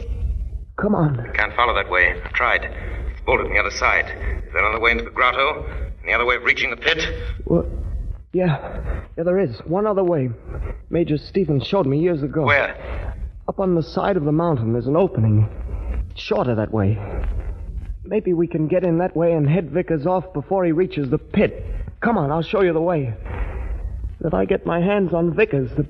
Come 0.77 0.95
on. 0.95 1.31
Can't 1.33 1.55
follow 1.55 1.73
that 1.75 1.89
way. 1.89 2.19
I've 2.23 2.33
tried. 2.33 2.63
It's 2.63 3.21
bolted 3.25 3.47
on 3.47 3.53
the 3.53 3.59
other 3.59 3.71
side. 3.71 4.05
Is 4.45 4.53
there 4.53 4.65
another 4.65 4.79
way 4.79 4.91
into 4.91 5.03
the 5.03 5.11
grotto? 5.11 5.65
Any 6.03 6.13
other 6.13 6.25
way 6.25 6.35
of 6.35 6.43
reaching 6.43 6.69
the 6.69 6.77
pit? 6.77 7.01
What? 7.45 7.65
Yeah, 8.33 9.05
yeah, 9.15 9.23
there 9.23 9.39
is 9.39 9.59
one 9.65 9.85
other 9.85 10.03
way. 10.03 10.29
Major 10.89 11.17
Stevens 11.17 11.65
showed 11.67 11.85
me 11.85 11.99
years 11.99 12.23
ago. 12.23 12.45
Where? 12.45 13.15
Up 13.47 13.59
on 13.59 13.75
the 13.75 13.83
side 13.83 14.17
of 14.17 14.25
the 14.25 14.31
mountain, 14.31 14.73
there's 14.73 14.87
an 14.87 14.95
opening. 14.95 15.47
It's 16.09 16.21
shorter 16.21 16.55
that 16.55 16.73
way. 16.73 16.97
Maybe 18.03 18.33
we 18.33 18.47
can 18.47 18.67
get 18.67 18.83
in 18.83 18.97
that 18.97 19.15
way 19.15 19.33
and 19.33 19.47
head 19.47 19.69
Vickers 19.69 20.07
off 20.07 20.33
before 20.33 20.65
he 20.65 20.71
reaches 20.71 21.09
the 21.09 21.19
pit. 21.19 21.63
Come 22.01 22.17
on, 22.17 22.31
I'll 22.31 22.41
show 22.41 22.61
you 22.61 22.73
the 22.73 22.81
way. 22.81 23.13
If 24.25 24.33
I 24.33 24.45
get 24.45 24.65
my 24.65 24.81
hands 24.81 25.13
on 25.13 25.35
Vickers, 25.35 25.69
the, 25.71 25.87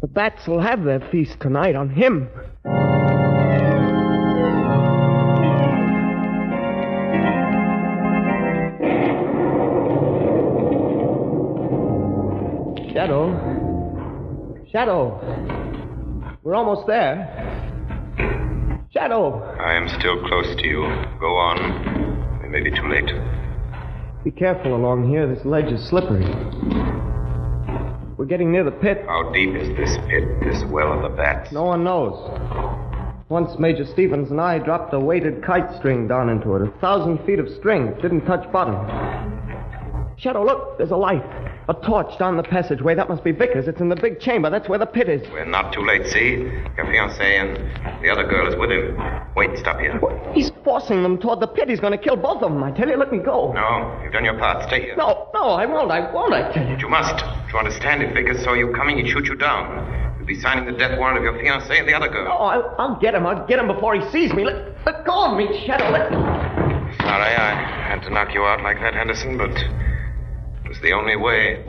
the 0.00 0.06
bats 0.06 0.46
will 0.46 0.60
have 0.60 0.84
their 0.84 1.00
feast 1.10 1.40
tonight 1.40 1.74
on 1.74 1.90
him. 1.90 2.28
Shadow. 12.92 13.32
Shadow. 14.70 16.36
We're 16.42 16.54
almost 16.54 16.86
there. 16.86 17.56
Shadow. 18.92 19.42
I 19.60 19.74
am 19.74 19.88
still 19.88 20.26
close 20.26 20.56
to 20.56 20.66
you. 20.66 20.82
Go 21.20 21.36
on. 21.36 22.42
It 22.44 22.50
may 22.50 22.60
be 22.60 22.70
too 22.70 22.88
late. 22.88 23.12
Be 24.24 24.30
careful 24.30 24.74
along 24.74 25.08
here. 25.10 25.32
This 25.32 25.44
ledge 25.44 25.72
is 25.72 25.88
slippery. 25.88 26.26
We're 28.18 28.26
getting 28.26 28.50
near 28.50 28.64
the 28.64 28.72
pit. 28.72 29.04
How 29.06 29.30
deep 29.30 29.54
is 29.54 29.68
this 29.76 29.96
pit, 30.08 30.40
this 30.40 30.64
well 30.64 30.92
of 30.92 31.08
the 31.08 31.16
bats? 31.16 31.52
No 31.52 31.62
one 31.62 31.84
knows. 31.84 32.18
Once 33.28 33.56
Major 33.60 33.86
Stevens 33.86 34.32
and 34.32 34.40
I 34.40 34.58
dropped 34.58 34.92
a 34.92 34.98
weighted 34.98 35.40
kite 35.44 35.72
string 35.78 36.08
down 36.08 36.28
into 36.28 36.56
it. 36.56 36.62
A 36.62 36.80
thousand 36.80 37.24
feet 37.24 37.38
of 37.38 37.48
string. 37.48 37.86
It 37.86 38.02
didn't 38.02 38.24
touch 38.24 38.50
bottom. 38.50 38.74
Shadow, 40.16 40.44
look, 40.44 40.78
there's 40.78 40.90
a 40.90 40.96
light. 40.96 41.22
A 41.68 41.74
torch 41.74 42.18
down 42.18 42.38
the 42.38 42.42
passageway. 42.42 42.94
That 42.94 43.10
must 43.10 43.22
be 43.22 43.30
Vickers. 43.30 43.68
It's 43.68 43.78
in 43.78 43.90
the 43.90 43.96
big 43.96 44.20
chamber. 44.20 44.48
That's 44.48 44.70
where 44.70 44.78
the 44.78 44.86
pit 44.86 45.06
is. 45.06 45.28
We're 45.30 45.44
not 45.44 45.70
too 45.70 45.84
late, 45.84 46.06
see? 46.06 46.30
Your 46.30 46.86
fiancée 46.86 47.20
and 47.20 48.02
the 48.02 48.08
other 48.08 48.26
girl 48.26 48.48
is 48.48 48.56
with 48.56 48.70
him. 48.70 48.96
Wait, 49.36 49.58
stop 49.58 49.78
here. 49.78 50.00
He's 50.32 50.50
forcing 50.64 51.02
them 51.02 51.18
toward 51.18 51.40
the 51.40 51.46
pit. 51.46 51.68
He's 51.68 51.78
going 51.78 51.92
to 51.92 51.98
kill 51.98 52.16
both 52.16 52.42
of 52.42 52.52
them. 52.52 52.62
I 52.62 52.70
tell 52.70 52.88
you, 52.88 52.96
let 52.96 53.12
me 53.12 53.18
go. 53.18 53.52
No, 53.52 54.00
you've 54.02 54.14
done 54.14 54.24
your 54.24 54.38
part. 54.38 54.66
Stay 54.66 54.80
here. 54.80 54.96
No, 54.96 55.28
no, 55.34 55.50
I 55.50 55.66
won't. 55.66 55.90
I 55.90 56.10
won't, 56.10 56.32
I 56.32 56.50
tell 56.52 56.66
you. 56.66 56.74
But 56.74 56.80
you 56.80 56.88
must. 56.88 57.18
To 57.18 57.58
understand, 57.58 58.02
if 58.02 58.14
Vickers 58.14 58.42
saw 58.42 58.54
you 58.54 58.72
coming, 58.72 58.96
he'd 58.96 59.10
shoot 59.10 59.26
you 59.26 59.34
down. 59.34 60.16
You'd 60.18 60.26
be 60.26 60.40
signing 60.40 60.64
the 60.64 60.78
death 60.78 60.98
warrant 60.98 61.18
of 61.18 61.24
your 61.24 61.34
fiancée 61.34 61.78
and 61.78 61.86
the 61.86 61.92
other 61.92 62.08
girl. 62.08 62.28
Oh, 62.30 62.44
I'll, 62.44 62.74
I'll 62.78 62.96
get 62.98 63.14
him. 63.14 63.26
I'll 63.26 63.46
get 63.46 63.58
him 63.58 63.66
before 63.66 63.94
he 63.94 64.10
sees 64.10 64.32
me. 64.32 64.46
Let, 64.46 64.86
let 64.86 65.04
go 65.04 65.32
of 65.32 65.36
me, 65.36 65.66
Shadow. 65.66 65.90
Let... 65.90 66.10
Me. 66.10 66.16
Sorry, 66.96 67.34
I 67.36 67.52
had 67.90 68.00
to 68.04 68.10
knock 68.10 68.32
you 68.32 68.44
out 68.44 68.62
like 68.62 68.78
that, 68.80 68.94
Henderson, 68.94 69.36
but 69.36 69.52
it 70.78 70.82
was 70.82 70.90
the 70.90 70.94
only 70.94 71.16
way. 71.16 71.64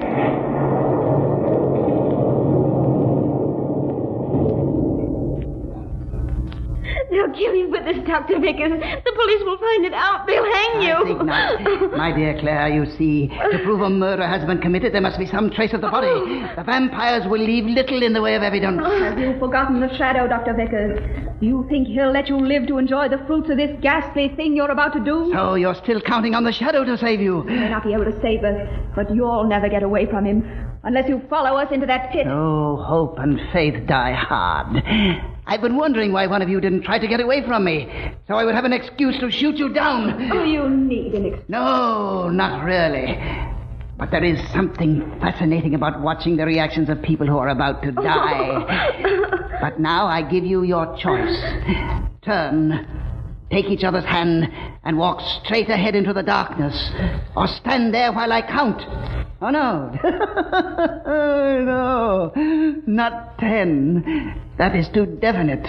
They'll 7.09 7.33
kill 7.33 7.55
you 7.55 7.73
for 7.73 7.83
this, 7.83 7.97
Dr. 8.05 8.39
Vickers. 8.39 8.71
The 8.71 9.11
police 9.15 9.41
will 9.43 9.57
find 9.57 9.85
it 9.85 9.93
out. 9.93 10.27
They'll 10.27 10.43
hang 10.43 10.78
think 11.09 11.25
not. 11.25 11.61
My 11.97 12.11
dear 12.15 12.39
Claire, 12.39 12.69
you 12.69 12.85
see, 12.97 13.27
to 13.27 13.59
prove 13.63 13.81
a 13.81 13.89
murder 13.89 14.25
has 14.25 14.45
been 14.45 14.59
committed, 14.59 14.93
there 14.93 15.01
must 15.01 15.19
be 15.19 15.25
some 15.25 15.49
trace 15.51 15.73
of 15.73 15.81
the 15.81 15.89
body. 15.89 16.07
The 16.55 16.63
vampires 16.63 17.23
will 17.27 17.41
leave 17.41 17.65
little 17.65 18.01
in 18.03 18.13
the 18.13 18.21
way 18.21 18.35
of 18.35 18.43
evidence. 18.43 18.79
Ah, 18.83 18.99
have 18.99 19.19
you 19.19 19.37
forgotten 19.39 19.79
the 19.79 19.95
shadow, 19.97 20.27
Dr. 20.27 20.53
Vickers? 20.53 20.99
You 21.41 21.65
think 21.69 21.87
he'll 21.87 22.11
let 22.11 22.27
you 22.27 22.37
live 22.37 22.67
to 22.67 22.77
enjoy 22.77 23.07
the 23.09 23.19
fruits 23.25 23.49
of 23.49 23.57
this 23.57 23.71
ghastly 23.81 24.31
thing 24.35 24.55
you're 24.55 24.71
about 24.71 24.93
to 24.93 24.99
do? 24.99 25.31
So 25.33 25.55
you're 25.55 25.75
still 25.75 26.01
counting 26.01 26.35
on 26.35 26.43
the 26.43 26.51
shadow 26.51 26.83
to 26.83 26.97
save 26.97 27.21
you. 27.21 27.43
He 27.43 27.55
may 27.55 27.69
not 27.69 27.83
be 27.83 27.93
able 27.93 28.05
to 28.05 28.21
save 28.21 28.43
us, 28.43 28.55
but 28.95 29.13
you'll 29.13 29.47
never 29.47 29.69
get 29.69 29.83
away 29.83 30.05
from 30.05 30.25
him 30.25 30.43
unless 30.83 31.07
you 31.07 31.21
follow 31.29 31.57
us 31.57 31.71
into 31.71 31.85
that 31.85 32.11
pit. 32.11 32.27
Oh, 32.27 32.77
hope 32.77 33.19
and 33.19 33.39
faith 33.53 33.87
die 33.87 34.13
hard. 34.13 34.83
I've 35.49 35.61
been 35.61 35.75
wondering 35.77 36.13
why 36.13 36.27
one 36.27 36.41
of 36.43 36.49
you 36.49 36.61
didn't 36.61 36.83
try 36.83 36.99
to 36.99 37.07
get 37.07 37.19
away 37.19 37.43
from 37.45 37.63
me, 37.65 37.89
so 38.27 38.35
I 38.35 38.45
would 38.45 38.53
have 38.53 38.65
an 38.65 38.73
excuse 38.73 39.17
to 39.19 39.31
shoot 39.31 39.55
you 39.57 39.73
down. 39.73 40.31
Oh, 40.31 40.43
you 40.43 40.69
need 40.69 41.13
an 41.15 41.25
excuse. 41.25 41.49
No, 41.49 42.29
not 42.29 42.63
really. 42.63 43.19
But 43.97 44.11
there 44.11 44.23
is 44.23 44.39
something 44.51 45.01
fascinating 45.19 45.73
about 45.73 46.01
watching 46.01 46.37
the 46.37 46.45
reactions 46.45 46.87
of 46.87 47.01
people 47.01 47.25
who 47.27 47.37
are 47.39 47.49
about 47.49 47.81
to 47.83 47.91
die. 48.09 49.57
but 49.59 49.79
now 49.79 50.05
I 50.05 50.21
give 50.21 50.45
you 50.45 50.63
your 50.63 50.95
choice. 50.97 51.35
Turn, 52.21 52.85
take 53.51 53.65
each 53.65 53.83
other's 53.83 54.05
hand, 54.05 54.47
and 54.83 54.97
walk 54.97 55.21
straight 55.43 55.69
ahead 55.69 55.95
into 55.95 56.13
the 56.13 56.23
darkness. 56.23 56.91
Or 57.35 57.47
stand 57.47 57.93
there 57.93 58.11
while 58.11 58.31
I 58.31 58.41
count. 58.41 58.81
Oh, 59.41 59.49
no. 59.49 59.91
Oh 61.05 62.31
no. 62.35 62.81
Not 62.85 63.37
ten. 63.39 64.35
That 64.57 64.75
is 64.75 64.89
too 64.89 65.05
definite. 65.05 65.65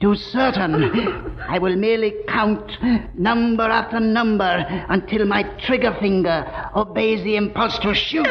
Too 0.00 0.14
certain. 0.14 1.36
I 1.46 1.58
will 1.58 1.76
merely 1.76 2.14
count 2.28 2.70
number 3.18 3.64
after 3.64 4.00
number 4.00 4.64
until 4.88 5.26
my 5.26 5.42
trigger 5.66 5.94
finger 6.00 6.46
obeys 6.74 7.22
the 7.22 7.36
impulse 7.36 7.78
to 7.80 7.94
shoot. 7.94 8.22
No, 8.22 8.30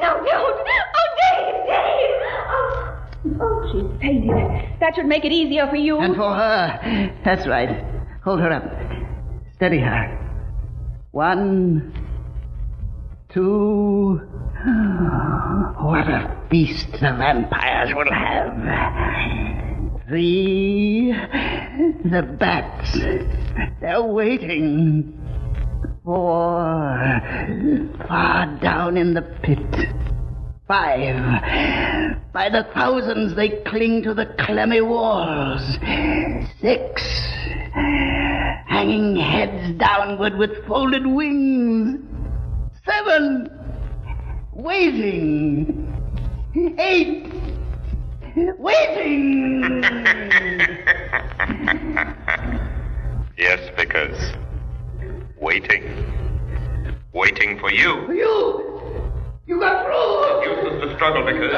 no, 0.00 0.24
don't. 0.24 0.66
Oh, 0.68 1.06
Dave, 1.16 1.54
Dave. 1.66 2.20
Oh, 2.50 3.40
oh 3.40 3.72
she's 3.72 4.00
fainted. 4.00 4.80
That 4.80 4.94
should 4.96 5.06
make 5.06 5.24
it 5.24 5.32
easier 5.32 5.68
for 5.68 5.76
you. 5.76 5.98
And 6.00 6.16
for 6.16 6.34
her. 6.34 7.10
That's 7.24 7.46
right. 7.46 7.99
Hold 8.22 8.40
her 8.40 8.52
up. 8.52 8.64
Steady 9.54 9.78
her. 9.78 10.18
One, 11.12 11.92
two. 13.32 14.20
What 15.80 16.06
a 16.08 16.46
feast 16.50 16.92
the 16.92 16.98
vampires 16.98 17.94
will 17.94 18.12
have. 18.12 18.52
Three. 20.06 21.12
The 21.12 22.22
bats. 22.38 22.98
They're 23.80 24.02
waiting. 24.02 25.18
Four. 26.04 27.22
Far 28.06 28.58
down 28.60 28.98
in 28.98 29.14
the 29.14 29.22
pit. 29.42 30.09
Five. 30.70 32.22
By 32.32 32.48
the 32.48 32.64
thousands 32.72 33.34
they 33.34 33.48
cling 33.66 34.04
to 34.04 34.14
the 34.14 34.26
clammy 34.38 34.80
walls. 34.80 35.60
Six. 36.60 37.02
Hanging 38.68 39.16
heads 39.16 39.76
downward 39.80 40.38
with 40.38 40.64
folded 40.68 41.04
wings. 41.08 41.98
Seven. 42.86 43.50
Waiting. 44.52 45.92
Eight. 46.78 47.26
Waiting. 48.56 49.82
yes, 53.36 53.58
Vickers. 53.76 54.36
Waiting. 55.36 55.82
Waiting 57.12 57.58
for 57.58 57.72
you. 57.72 58.06
For 58.06 58.14
You 58.14 58.69
struggle, 61.10 61.24
Vickers. 61.24 61.52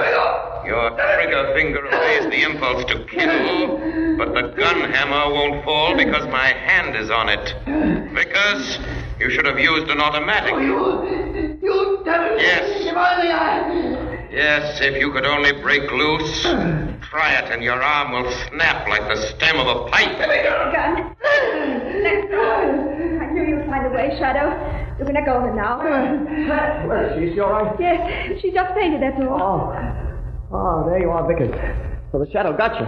Your 0.66 0.90
trigger 0.90 1.52
finger 1.54 1.86
obeys 1.86 2.30
the 2.30 2.42
impulse 2.42 2.84
to 2.86 3.04
kill, 3.04 4.16
but 4.16 4.32
the 4.32 4.54
gun 4.56 4.92
hammer 4.92 5.32
won't 5.34 5.64
fall 5.64 5.96
because 5.96 6.26
my 6.28 6.46
hand 6.46 6.96
is 6.96 7.10
on 7.10 7.28
it. 7.28 7.54
Vickers, 8.14 8.78
you 9.18 9.28
should 9.30 9.46
have 9.46 9.58
used 9.58 9.90
an 9.90 10.00
automatic. 10.00 10.54
Oh, 10.54 10.58
you. 10.58 11.58
You 11.62 12.02
devil. 12.04 12.38
Yes. 12.38 12.86
If 12.86 12.96
only 12.96 13.32
I. 13.32 14.28
Yes, 14.30 14.80
if 14.80 14.98
you 14.98 15.12
could 15.12 15.26
only 15.26 15.52
break 15.60 15.90
loose. 15.90 16.42
Try 16.42 17.34
it, 17.34 17.50
and 17.52 17.62
your 17.62 17.82
arm 17.82 18.12
will 18.12 18.32
snap 18.48 18.88
like 18.88 19.02
the 19.02 19.16
stem 19.16 19.58
of 19.58 19.66
a 19.66 19.90
pipe. 19.90 20.16
Gun. 20.18 21.16
Let 22.02 22.30
go. 22.30 23.18
I 23.20 23.30
knew 23.32 23.42
you'd 23.42 23.66
find 23.66 23.86
a 23.86 23.90
way, 23.90 24.16
Shadow. 24.18 24.81
You're 24.98 25.06
going 25.06 25.14
to 25.14 25.24
go 25.24 25.40
her 25.40 25.54
now. 25.54 25.78
Where 25.78 27.06
is 27.08 27.18
she? 27.18 27.24
Is 27.28 27.34
she 27.34 27.40
all 27.40 27.52
right? 27.52 27.74
Yes, 27.80 28.40
she 28.40 28.50
just 28.52 28.74
fainted, 28.74 29.02
that's 29.02 29.20
all. 29.20 29.40
Oh. 29.40 29.72
Oh, 30.54 30.84
there 30.88 31.00
you 31.00 31.10
are, 31.10 31.26
Vickers. 31.26 31.50
So 32.12 32.18
the 32.18 32.30
shadow 32.30 32.54
got 32.54 32.78
you. 32.78 32.84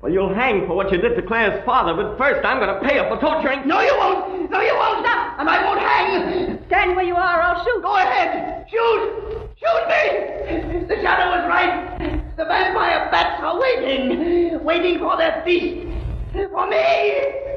Well, 0.00 0.10
you'll 0.10 0.34
hang 0.34 0.66
for 0.66 0.74
what 0.74 0.90
you 0.90 0.96
did 0.98 1.14
to 1.16 1.22
Claire's 1.22 1.62
father, 1.66 1.92
but 1.92 2.16
first 2.16 2.44
I'm 2.44 2.58
going 2.58 2.72
to 2.72 2.80
pay 2.88 2.96
her 2.96 3.06
for 3.08 3.20
torturing. 3.20 3.68
No, 3.68 3.82
you 3.82 3.94
won't! 3.98 4.50
No, 4.50 4.60
you 4.62 4.74
won't! 4.74 5.04
Stop! 5.04 5.38
And 5.38 5.48
I 5.48 5.62
won't 5.62 5.78
hang! 5.78 6.58
Stand 6.68 6.96
where 6.96 7.04
you 7.04 7.14
are, 7.14 7.38
or 7.38 7.42
I'll 7.42 7.62
shoot. 7.64 7.82
Go 7.82 7.96
ahead! 7.96 8.66
Shoot! 8.70 9.50
Shoot 9.60 9.84
me! 9.92 10.86
The 10.88 10.96
shadow 11.02 11.36
is 11.36 11.46
right. 11.46 12.34
The 12.36 12.46
vampire 12.46 13.10
bats 13.12 13.42
are 13.44 13.60
waiting. 13.60 14.64
Waiting 14.64 14.98
for 14.98 15.18
their 15.18 15.42
feast. 15.44 15.86
For 16.32 16.66
me! 16.66 16.82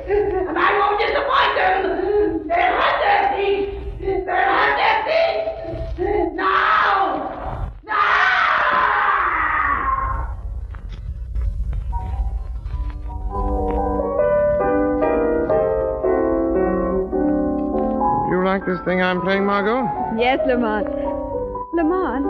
And 0.06 0.58
I 0.60 0.78
won't 0.78 1.00
disappoint 1.00 1.56
them! 1.56 2.48
They'll 2.50 2.76
have 2.76 3.00
their 3.00 3.24
feast! 3.38 3.85
They'll 4.06 4.24
have 4.28 4.78
their 4.78 5.98
feast! 5.98 6.36
Now! 6.36 7.72
Now! 7.84 8.06
You 18.30 18.44
like 18.44 18.66
this 18.66 18.80
thing 18.86 19.02
I'm 19.02 19.22
playing, 19.22 19.46
Margot? 19.46 19.86
Yes, 20.18 20.40
Lamont. 20.48 20.88
Lamont, 21.74 22.26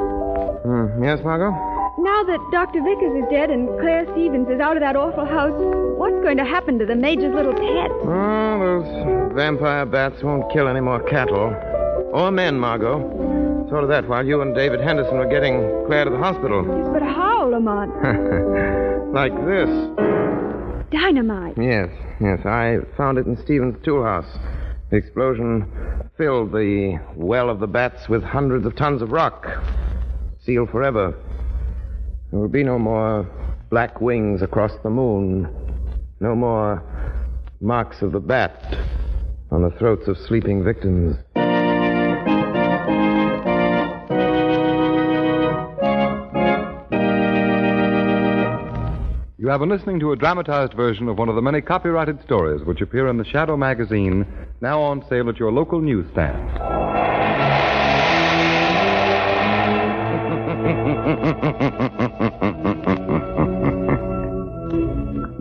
Hmm. 0.65 1.03
Yes, 1.03 1.19
Margot? 1.23 1.51
now 1.97 2.23
that 2.23 2.39
Dr. 2.51 2.81
Vickers 2.83 3.15
is 3.15 3.23
dead 3.31 3.49
and 3.49 3.67
Claire 3.79 4.05
Stevens 4.11 4.47
is 4.49 4.59
out 4.59 4.75
of 4.77 4.81
that 4.81 4.95
awful 4.95 5.25
house, 5.25 5.53
what's 5.97 6.19
going 6.21 6.37
to 6.37 6.43
happen 6.45 6.77
to 6.79 6.85
the 6.85 6.95
Major's 6.95 7.33
little 7.33 7.53
pet? 7.53 7.89
Oh, 8.03 8.59
those 8.59 9.33
vampire 9.33 9.85
bats 9.85 10.21
won't 10.21 10.51
kill 10.51 10.67
any 10.67 10.81
more 10.81 11.01
cattle. 11.03 11.49
Oh, 12.15 12.27
or 12.27 12.31
men, 12.31 12.57
Margot. 12.57 13.67
Sort 13.67 13.83
of 13.83 13.89
that 13.89 14.07
while 14.07 14.25
you 14.25 14.41
and 14.41 14.55
David 14.55 14.79
Henderson 14.79 15.17
were 15.17 15.27
getting 15.27 15.83
Claire 15.85 16.05
to 16.05 16.11
the 16.11 16.17
hospital. 16.17 16.63
But 16.93 17.01
how, 17.01 17.49
Lamont? 17.49 17.91
like 19.13 19.35
this. 19.45 19.67
Dynamite. 20.91 21.57
Yes, 21.57 21.89
yes. 22.21 22.39
I 22.45 22.77
found 22.95 23.17
it 23.17 23.25
in 23.25 23.35
Stevens' 23.43 23.75
tool 23.83 24.01
house. 24.01 24.37
The 24.91 24.95
explosion 24.95 25.69
filled 26.17 26.53
the 26.53 27.01
well 27.17 27.49
of 27.49 27.59
the 27.59 27.67
bats 27.67 28.07
with 28.07 28.23
hundreds 28.23 28.65
of 28.65 28.77
tons 28.77 29.01
of 29.01 29.11
rock. 29.11 29.45
Sealed 30.41 30.69
forever. 30.69 31.13
There 32.31 32.39
will 32.39 32.47
be 32.47 32.63
no 32.63 32.79
more 32.79 33.27
black 33.69 33.99
wings 33.99 34.41
across 34.41 34.71
the 34.83 34.89
moon. 34.89 35.53
No 36.21 36.33
more 36.33 36.81
marks 37.59 38.01
of 38.01 38.13
the 38.13 38.21
bat 38.21 38.77
on 39.51 39.63
the 39.63 39.71
throats 39.71 40.07
of 40.07 40.17
sleeping 40.17 40.63
victims. 40.63 41.17
You 49.45 49.51
have 49.51 49.59
been 49.59 49.69
listening 49.69 49.99
to 49.99 50.11
a 50.11 50.15
dramatized 50.15 50.73
version 50.73 51.07
of 51.07 51.19
one 51.19 51.29
of 51.29 51.35
the 51.35 51.41
many 51.43 51.61
copyrighted 51.61 52.19
stories 52.23 52.65
which 52.65 52.81
appear 52.81 53.07
in 53.07 53.17
the 53.17 53.23
Shadow 53.23 53.55
magazine, 53.55 54.25
now 54.59 54.81
on 54.81 55.07
sale 55.07 55.29
at 55.29 55.37
your 55.37 55.51
local 55.51 55.81
newsstand. 55.81 56.49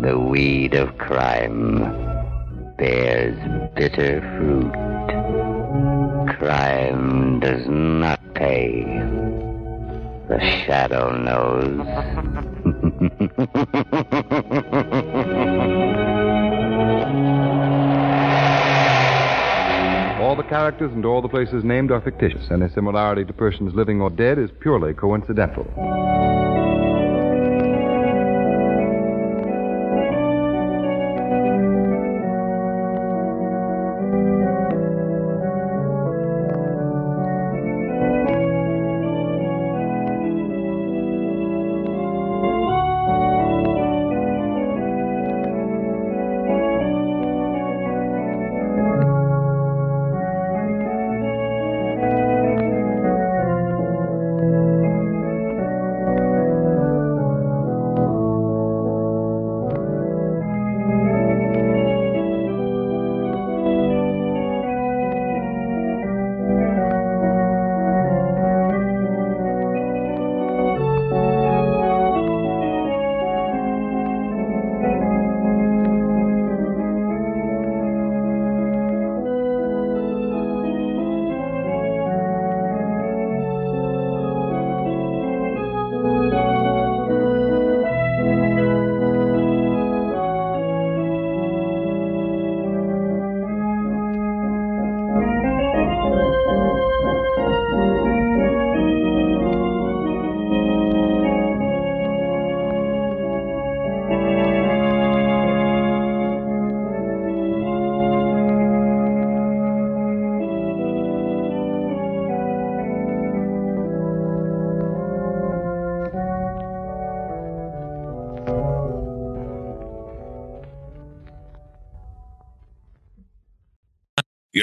The 0.03 0.19
weed 0.19 0.75
of 0.75 0.99
crime 0.99 1.79
bears 2.77 3.39
bitter 3.75 4.21
fruit. 4.37 4.71
Crime 6.37 7.41
does 7.41 7.67
not 7.67 8.21
pay. 8.35 8.85
The 10.29 10.41
shadow 10.67 11.17
knows. 11.17 12.54
All 20.21 20.37
the 20.37 20.45
characters 20.49 20.93
and 20.93 21.05
all 21.05 21.21
the 21.21 21.29
places 21.29 21.65
named 21.65 21.91
are 21.91 22.01
fictitious. 22.01 22.49
and 22.51 22.63
Any 22.63 22.73
similarity 22.73 23.25
to 23.25 23.33
persons 23.33 23.75
living 23.75 24.01
or 24.01 24.11
dead 24.11 24.39
is 24.39 24.51
purely 24.61 24.95
coincidental. 24.95 25.65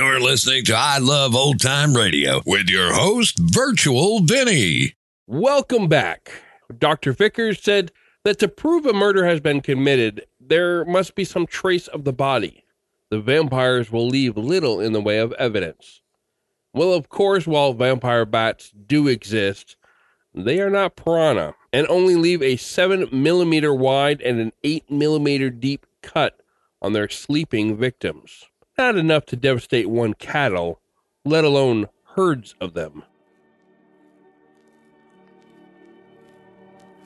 You're 0.01 0.19
listening 0.19 0.65
to 0.65 0.73
I 0.75 0.97
Love 0.97 1.35
Old 1.35 1.59
Time 1.61 1.93
Radio 1.93 2.41
with 2.43 2.69
your 2.69 2.91
host, 2.91 3.37
Virtual 3.37 4.19
Vinny. 4.21 4.95
Welcome 5.27 5.87
back. 5.87 6.31
Dr. 6.75 7.13
Vickers 7.13 7.61
said 7.61 7.91
that 8.23 8.39
to 8.39 8.47
prove 8.47 8.87
a 8.87 8.93
murder 8.93 9.27
has 9.27 9.39
been 9.39 9.61
committed, 9.61 10.25
there 10.39 10.83
must 10.85 11.13
be 11.13 11.23
some 11.23 11.45
trace 11.45 11.87
of 11.87 12.03
the 12.03 12.11
body. 12.11 12.65
The 13.11 13.21
vampires 13.21 13.91
will 13.91 14.07
leave 14.07 14.37
little 14.37 14.79
in 14.79 14.91
the 14.91 14.99
way 14.99 15.19
of 15.19 15.33
evidence. 15.33 16.01
Well, 16.73 16.93
of 16.93 17.09
course, 17.09 17.45
while 17.45 17.73
vampire 17.73 18.25
bats 18.25 18.71
do 18.71 19.07
exist, 19.07 19.75
they 20.33 20.59
are 20.61 20.71
not 20.71 20.95
piranha 20.95 21.53
and 21.71 21.85
only 21.87 22.15
leave 22.15 22.41
a 22.41 22.57
7 22.57 23.07
millimeter 23.11 23.71
wide 23.71 24.19
and 24.21 24.39
an 24.39 24.51
8 24.63 24.89
millimeter 24.89 25.51
deep 25.51 25.85
cut 26.01 26.41
on 26.81 26.93
their 26.93 27.07
sleeping 27.07 27.77
victims. 27.77 28.45
Not 28.77 28.97
enough 28.97 29.25
to 29.27 29.35
devastate 29.35 29.89
one 29.89 30.13
cattle, 30.13 30.79
let 31.25 31.43
alone 31.43 31.87
herds 32.15 32.55
of 32.59 32.73
them. 32.73 33.03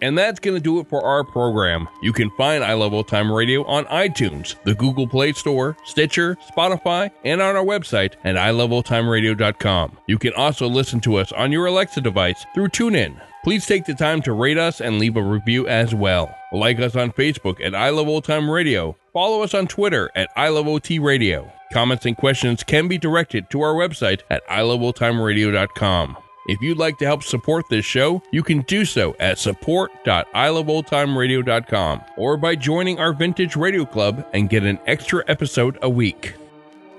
And 0.01 0.17
that's 0.17 0.39
going 0.39 0.56
to 0.56 0.62
do 0.62 0.80
it 0.80 0.88
for 0.88 1.04
our 1.04 1.23
program. 1.23 1.88
You 2.01 2.12
can 2.13 2.30
find 2.32 2.63
I 2.63 2.73
Love 2.73 2.93
Old 2.93 3.08
Time 3.08 3.32
Radio 3.32 3.63
on 3.65 3.86
iTunes, 3.86 4.62
the 4.63 4.75
Google 4.75 5.08
Play 5.08 5.32
Store, 5.32 5.75
Stitcher, 5.86 6.38
Spotify, 6.56 7.10
and 7.23 7.41
on 7.41 7.56
our 7.56 7.63
website 7.63 8.13
at 8.23 8.36
iloveoldtimeradio.com. 8.36 9.97
You 10.08 10.17
can 10.19 10.34
also 10.34 10.67
listen 10.67 10.99
to 11.01 11.15
us 11.15 11.32
on 11.32 11.51
your 11.51 11.65
Alexa 11.67 12.01
device 12.01 12.45
through 12.54 12.67
TuneIn. 12.67 13.19
Please 13.45 13.65
take 13.67 13.86
the 13.86 13.93
time 13.93 14.23
to 14.23 14.34
rate 14.34 14.58
us 14.58 14.81
and 14.81 14.97
leave 14.97 15.15
a 15.15 15.21
review 15.21 15.67
as 15.67 15.93
well. 15.93 16.36
Like 16.51 16.79
us 16.79 16.95
on 16.95 17.12
Facebook 17.12 17.63
at 17.63 17.75
I 17.75 17.91
Love 17.91 18.08
Old 18.08 18.23
Time 18.23 18.49
Radio. 18.49 18.97
Follow 19.13 19.43
us 19.43 19.53
on 19.53 19.67
Twitter 19.67 20.10
at 20.15 20.31
I 20.36 20.49
Love 20.49 20.67
OT 20.67 20.97
Radio. 20.97 21.53
Comments 21.71 22.03
and 22.08 22.17
questions 22.17 22.63
can 22.63 22.88
be 22.88 22.97
directed 22.97 23.51
to 23.51 23.62
our 23.62 23.75
website 23.75 24.21
at 24.31 24.43
iloveoldtimeradio.com. 24.47 26.17
If 26.47 26.60
you'd 26.60 26.79
like 26.79 26.97
to 26.97 27.05
help 27.05 27.21
support 27.21 27.65
this 27.69 27.86
show, 27.86 28.23
you 28.31 28.41
can 28.41 28.63
do 28.63 28.84
so 28.84 29.15
at 29.19 29.38
support.iloveoldtimeradio.com 29.38 32.01
or 32.17 32.38
by 32.38 32.55
joining 32.55 32.97
our 32.97 33.13
Vintage 33.13 33.55
Radio 33.55 33.86
Club 33.86 34.25
and 34.34 34.49
get 34.49 34.63
an 34.63 34.79
extra 34.88 35.23
episode 35.27 35.77
a 35.84 35.89
week. 35.89 36.34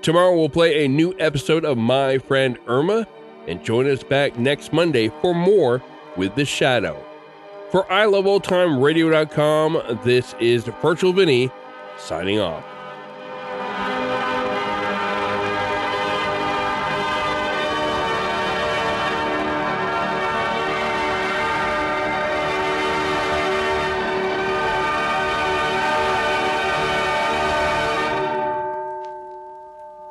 Tomorrow 0.01 0.37
we'll 0.37 0.47
play 0.47 0.85
a 0.85 0.87
new 0.87 1.13
episode 1.19 1.65
of 1.65 1.77
My 1.77 2.19
Friend 2.19 2.57
Irma 2.67 3.05
and 3.49 3.65
join 3.65 3.89
us 3.89 4.01
back 4.01 4.39
next 4.39 4.71
Monday 4.71 5.09
for 5.21 5.35
more 5.35 5.83
with 6.17 6.35
The 6.35 6.45
Shadow. 6.45 7.03
For 7.71 7.83
iloveoldtimeradio.com, 7.85 10.01
this 10.03 10.35
is 10.39 10.65
Virtual 10.81 11.13
Vinny 11.13 11.49
signing 11.97 12.39
off. 12.39 12.63